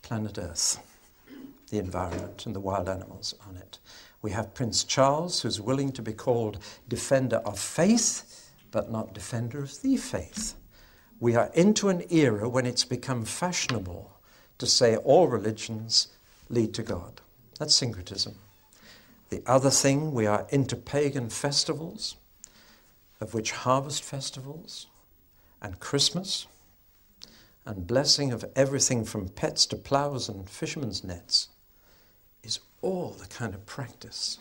planet 0.00 0.38
Earth, 0.38 0.78
the 1.70 1.78
environment, 1.78 2.46
and 2.46 2.54
the 2.54 2.60
wild 2.60 2.88
animals 2.88 3.34
on 3.46 3.56
it. 3.56 3.78
We 4.22 4.30
have 4.30 4.54
Prince 4.54 4.84
Charles, 4.84 5.42
who's 5.42 5.60
willing 5.60 5.92
to 5.92 6.02
be 6.02 6.12
called 6.12 6.58
defender 6.88 7.36
of 7.44 7.58
faith, 7.58 8.25
but 8.76 8.92
not 8.92 9.14
defender 9.14 9.60
of 9.60 9.80
the 9.80 9.96
faith. 9.96 10.54
We 11.18 11.34
are 11.34 11.50
into 11.54 11.88
an 11.88 12.04
era 12.10 12.46
when 12.46 12.66
it's 12.66 12.84
become 12.84 13.24
fashionable 13.24 14.12
to 14.58 14.66
say 14.66 14.98
all 14.98 15.28
religions 15.28 16.08
lead 16.50 16.74
to 16.74 16.82
God. 16.82 17.22
That's 17.58 17.74
syncretism. 17.74 18.34
The 19.30 19.42
other 19.46 19.70
thing, 19.70 20.12
we 20.12 20.26
are 20.26 20.46
into 20.50 20.76
pagan 20.76 21.30
festivals, 21.30 22.16
of 23.18 23.32
which 23.32 23.52
harvest 23.52 24.02
festivals 24.02 24.88
and 25.62 25.80
Christmas 25.80 26.46
and 27.64 27.86
blessing 27.86 28.30
of 28.30 28.44
everything 28.54 29.06
from 29.06 29.30
pets 29.30 29.64
to 29.66 29.76
plows 29.76 30.28
and 30.28 30.50
fishermen's 30.50 31.02
nets 31.02 31.48
is 32.42 32.58
all 32.82 33.16
the 33.18 33.26
kind 33.28 33.54
of 33.54 33.64
practice. 33.64 34.36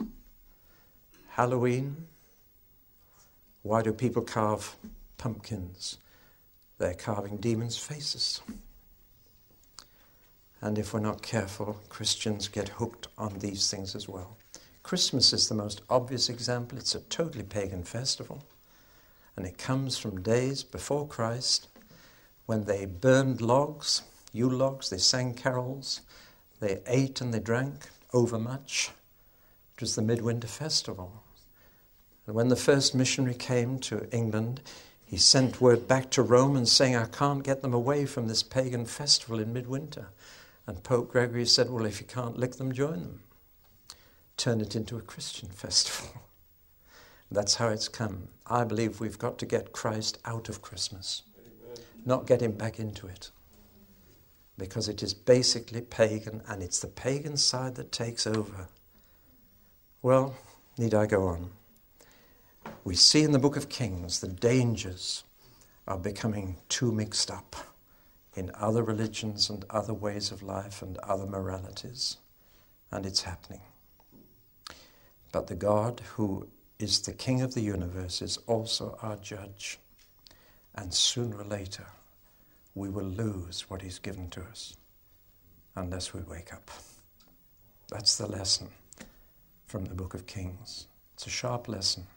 Halloween, 1.30 2.08
why 3.66 3.82
do 3.82 3.92
people 3.92 4.22
carve 4.22 4.76
pumpkins? 5.18 5.98
They're 6.78 6.94
carving 6.94 7.38
demons' 7.38 7.80
faces. 7.80 8.40
And 10.62 10.78
if 10.78 10.94
we're 10.94 11.00
not 11.00 11.24
careful, 11.24 11.82
Christians 11.90 12.48
get 12.48 12.70
hooked 12.70 13.08
on 13.18 13.40
these 13.40 13.72
things 13.72 13.96
as 13.96 14.08
well. 14.08 14.38
Christmas 14.84 15.34
is 15.34 15.50
the 15.50 15.56
most 15.56 15.82
obvious 15.90 16.30
example. 16.30 16.78
It's 16.78 16.94
a 16.94 17.00
totally 17.00 17.44
pagan 17.44 17.84
festival. 17.84 18.44
And 19.36 19.48
it 19.48 19.58
comes 19.58 19.98
from 19.98 20.22
days 20.22 20.62
before 20.62 21.08
Christ 21.08 21.68
when 22.46 22.66
they 22.66 22.86
burned 22.86 23.42
logs, 23.42 24.04
Yule 24.32 24.58
logs, 24.58 24.92
they 24.92 25.00
sang 25.00 25.34
carols, 25.34 26.02
they 26.60 26.82
ate 26.86 27.20
and 27.20 27.34
they 27.34 27.40
drank 27.40 27.90
overmuch. 28.14 28.92
It 29.74 29.82
was 29.82 29.96
the 29.96 30.04
midwinter 30.04 30.48
festival. 30.48 31.24
And 32.28 32.36
when 32.36 32.48
the 32.48 32.56
first 32.56 32.96
missionary 32.96 33.36
came 33.36 33.80
to 33.80 34.10
England, 34.12 34.62
he 35.06 35.18
sent 35.18 35.62
word 35.62 35.88
back 35.88 36.10
to 36.12 36.24
Rome 36.24 36.56
and 36.56 36.68
saying, 36.68 36.96
I 36.96 37.06
can't 37.06 37.44
get 37.44 37.62
them 37.62 37.74
away 37.74 38.06
from 38.06 38.28
this 38.28 38.44
pagan 38.44 38.86
festival 38.86 39.40
in 39.40 39.54
midwinter. 39.54 40.10
And 40.68 40.84
Pope 40.84 41.12
Gregory 41.12 41.46
said, 41.46 41.70
Well, 41.70 41.86
if 41.86 42.02
you 42.02 42.08
can't 42.08 42.38
lick 42.38 42.56
them, 42.56 42.72
join 42.72 43.02
them 43.02 43.20
turn 44.38 44.62
it 44.62 44.76
into 44.76 44.98
a 44.98 45.02
Christian 45.02 45.50
festival. 45.54 46.22
That's 47.32 47.56
how 47.56 47.70
it's 47.70 47.88
come. 47.88 48.28
I 48.48 48.64
believe 48.64 49.00
we've 49.00 49.18
got 49.18 49.38
to 49.40 49.46
get 49.46 49.72
Christ 49.72 50.20
out 50.26 50.50
of 50.50 50.62
Christmas, 50.62 51.24
Amen. 51.40 51.86
not 52.06 52.28
get 52.28 52.42
him 52.42 52.52
back 52.52 52.80
into 52.80 53.08
it. 53.08 53.32
Because 54.58 54.88
it 54.88 55.04
is 55.04 55.14
basically 55.14 55.82
pagan, 55.82 56.42
and 56.48 56.64
it's 56.64 56.80
the 56.80 56.88
pagan 56.88 57.36
side 57.36 57.76
that 57.76 57.92
takes 57.92 58.26
over. 58.26 58.70
Well, 60.02 60.36
need 60.78 60.94
I 60.94 61.08
go 61.08 61.28
on? 61.28 61.50
We 62.84 62.96
see 62.96 63.24
in 63.24 63.32
the 63.32 63.40
book 63.40 63.58
of 63.58 63.70
Kings 63.70 64.20
the 64.20 64.28
dangers 64.28 65.24
of 65.88 66.04
becoming 66.04 66.58
too 66.70 66.92
mixed 66.92 67.32
up 67.32 67.56
in 68.36 68.52
other 68.56 68.84
religions 68.84 69.50
and 69.50 69.66
other 69.70 69.94
ways 69.94 70.32
of 70.32 70.44
life 70.44 70.82
and 70.82 70.98
other 71.00 71.26
moralities. 71.26 72.18
And 72.92 73.06
it's 73.06 73.24
happening. 73.24 73.62
But 75.32 75.48
the 75.48 75.56
God 75.56 76.02
who 76.16 76.48
is 76.80 77.02
the 77.02 77.14
King 77.14 77.42
of 77.42 77.54
the 77.54 77.62
universe 77.62 78.22
is 78.22 78.38
also 78.48 78.98
our 79.02 79.16
judge. 79.18 79.80
And 80.76 80.94
sooner 80.94 81.38
or 81.38 81.46
later, 81.46 81.86
we 82.74 82.90
will 82.90 83.06
lose 83.06 83.70
what 83.70 83.82
He's 83.82 84.00
given 84.00 84.30
to 84.32 84.42
us 84.42 84.76
unless 85.76 86.14
we 86.14 86.22
wake 86.22 86.54
up. 86.54 86.70
That's 87.90 88.18
the 88.18 88.28
lesson 88.28 88.70
from 89.66 89.86
the 89.86 89.96
book 89.96 90.14
of 90.14 90.28
Kings. 90.28 90.88
It's 91.14 91.28
a 91.28 91.30
sharp 91.30 91.68
lesson. 91.68 92.08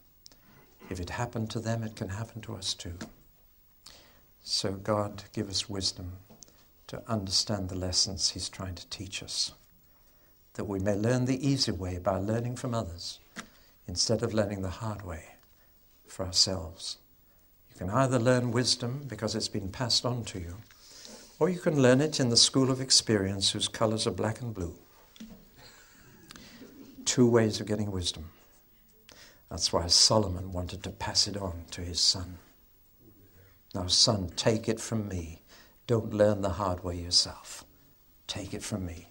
If 0.90 1.00
it 1.00 1.10
happened 1.10 1.50
to 1.50 1.60
them, 1.60 1.82
it 1.82 1.96
can 1.96 2.08
happen 2.08 2.40
to 2.42 2.54
us 2.54 2.74
too. 2.74 2.94
So, 4.42 4.72
God, 4.72 5.24
give 5.32 5.50
us 5.50 5.68
wisdom 5.68 6.12
to 6.86 7.02
understand 7.06 7.68
the 7.68 7.76
lessons 7.76 8.30
He's 8.30 8.48
trying 8.48 8.74
to 8.76 8.88
teach 8.88 9.22
us 9.22 9.52
that 10.54 10.64
we 10.64 10.80
may 10.80 10.94
learn 10.94 11.24
the 11.24 11.46
easy 11.46 11.70
way 11.70 11.98
by 11.98 12.16
learning 12.16 12.56
from 12.56 12.74
others 12.74 13.20
instead 13.86 14.24
of 14.24 14.34
learning 14.34 14.60
the 14.62 14.68
hard 14.68 15.02
way 15.02 15.22
for 16.06 16.26
ourselves. 16.26 16.98
You 17.70 17.78
can 17.78 17.90
either 17.90 18.18
learn 18.18 18.50
wisdom 18.50 19.04
because 19.06 19.36
it's 19.36 19.48
been 19.48 19.68
passed 19.68 20.04
on 20.04 20.24
to 20.24 20.40
you, 20.40 20.56
or 21.38 21.48
you 21.48 21.60
can 21.60 21.80
learn 21.80 22.00
it 22.00 22.18
in 22.18 22.28
the 22.28 22.36
school 22.36 22.72
of 22.72 22.80
experience 22.80 23.52
whose 23.52 23.68
colors 23.68 24.04
are 24.06 24.10
black 24.10 24.40
and 24.40 24.52
blue. 24.52 24.74
Two 27.04 27.28
ways 27.28 27.60
of 27.60 27.68
getting 27.68 27.92
wisdom. 27.92 28.28
That's 29.50 29.72
why 29.72 29.86
Solomon 29.86 30.52
wanted 30.52 30.82
to 30.82 30.90
pass 30.90 31.26
it 31.26 31.36
on 31.36 31.64
to 31.70 31.80
his 31.80 32.00
son. 32.00 32.38
Now, 33.74 33.86
son, 33.86 34.30
take 34.36 34.68
it 34.68 34.80
from 34.80 35.08
me. 35.08 35.42
Don't 35.86 36.12
learn 36.12 36.42
the 36.42 36.50
hard 36.50 36.84
way 36.84 36.96
yourself. 36.96 37.64
Take 38.26 38.52
it 38.52 38.62
from 38.62 38.84
me. 38.84 39.08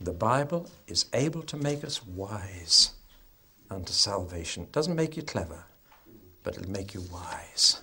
The 0.00 0.12
Bible 0.12 0.68
is 0.86 1.06
able 1.12 1.42
to 1.42 1.56
make 1.56 1.84
us 1.84 2.04
wise 2.04 2.90
unto 3.70 3.92
salvation. 3.92 4.64
It 4.64 4.72
doesn't 4.72 4.96
make 4.96 5.16
you 5.16 5.22
clever, 5.22 5.64
but 6.42 6.56
it'll 6.56 6.70
make 6.70 6.94
you 6.94 7.02
wise 7.12 7.80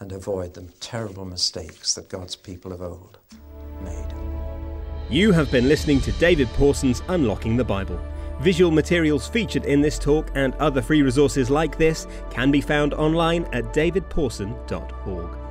and 0.00 0.12
avoid 0.12 0.54
the 0.54 0.62
terrible 0.80 1.24
mistakes 1.24 1.94
that 1.94 2.08
God's 2.08 2.36
people 2.36 2.72
of 2.72 2.82
old 2.82 3.18
made. 3.82 4.14
You 5.08 5.32
have 5.32 5.50
been 5.50 5.68
listening 5.68 6.00
to 6.02 6.12
David 6.12 6.48
Pawson's 6.48 7.02
Unlocking 7.08 7.56
the 7.56 7.64
Bible. 7.64 8.00
Visual 8.40 8.70
materials 8.70 9.28
featured 9.28 9.64
in 9.64 9.80
this 9.80 9.98
talk 9.98 10.30
and 10.34 10.54
other 10.56 10.82
free 10.82 11.02
resources 11.02 11.50
like 11.50 11.78
this 11.78 12.06
can 12.30 12.50
be 12.50 12.60
found 12.60 12.94
online 12.94 13.44
at 13.52 13.64
davidpawson.org. 13.72 15.43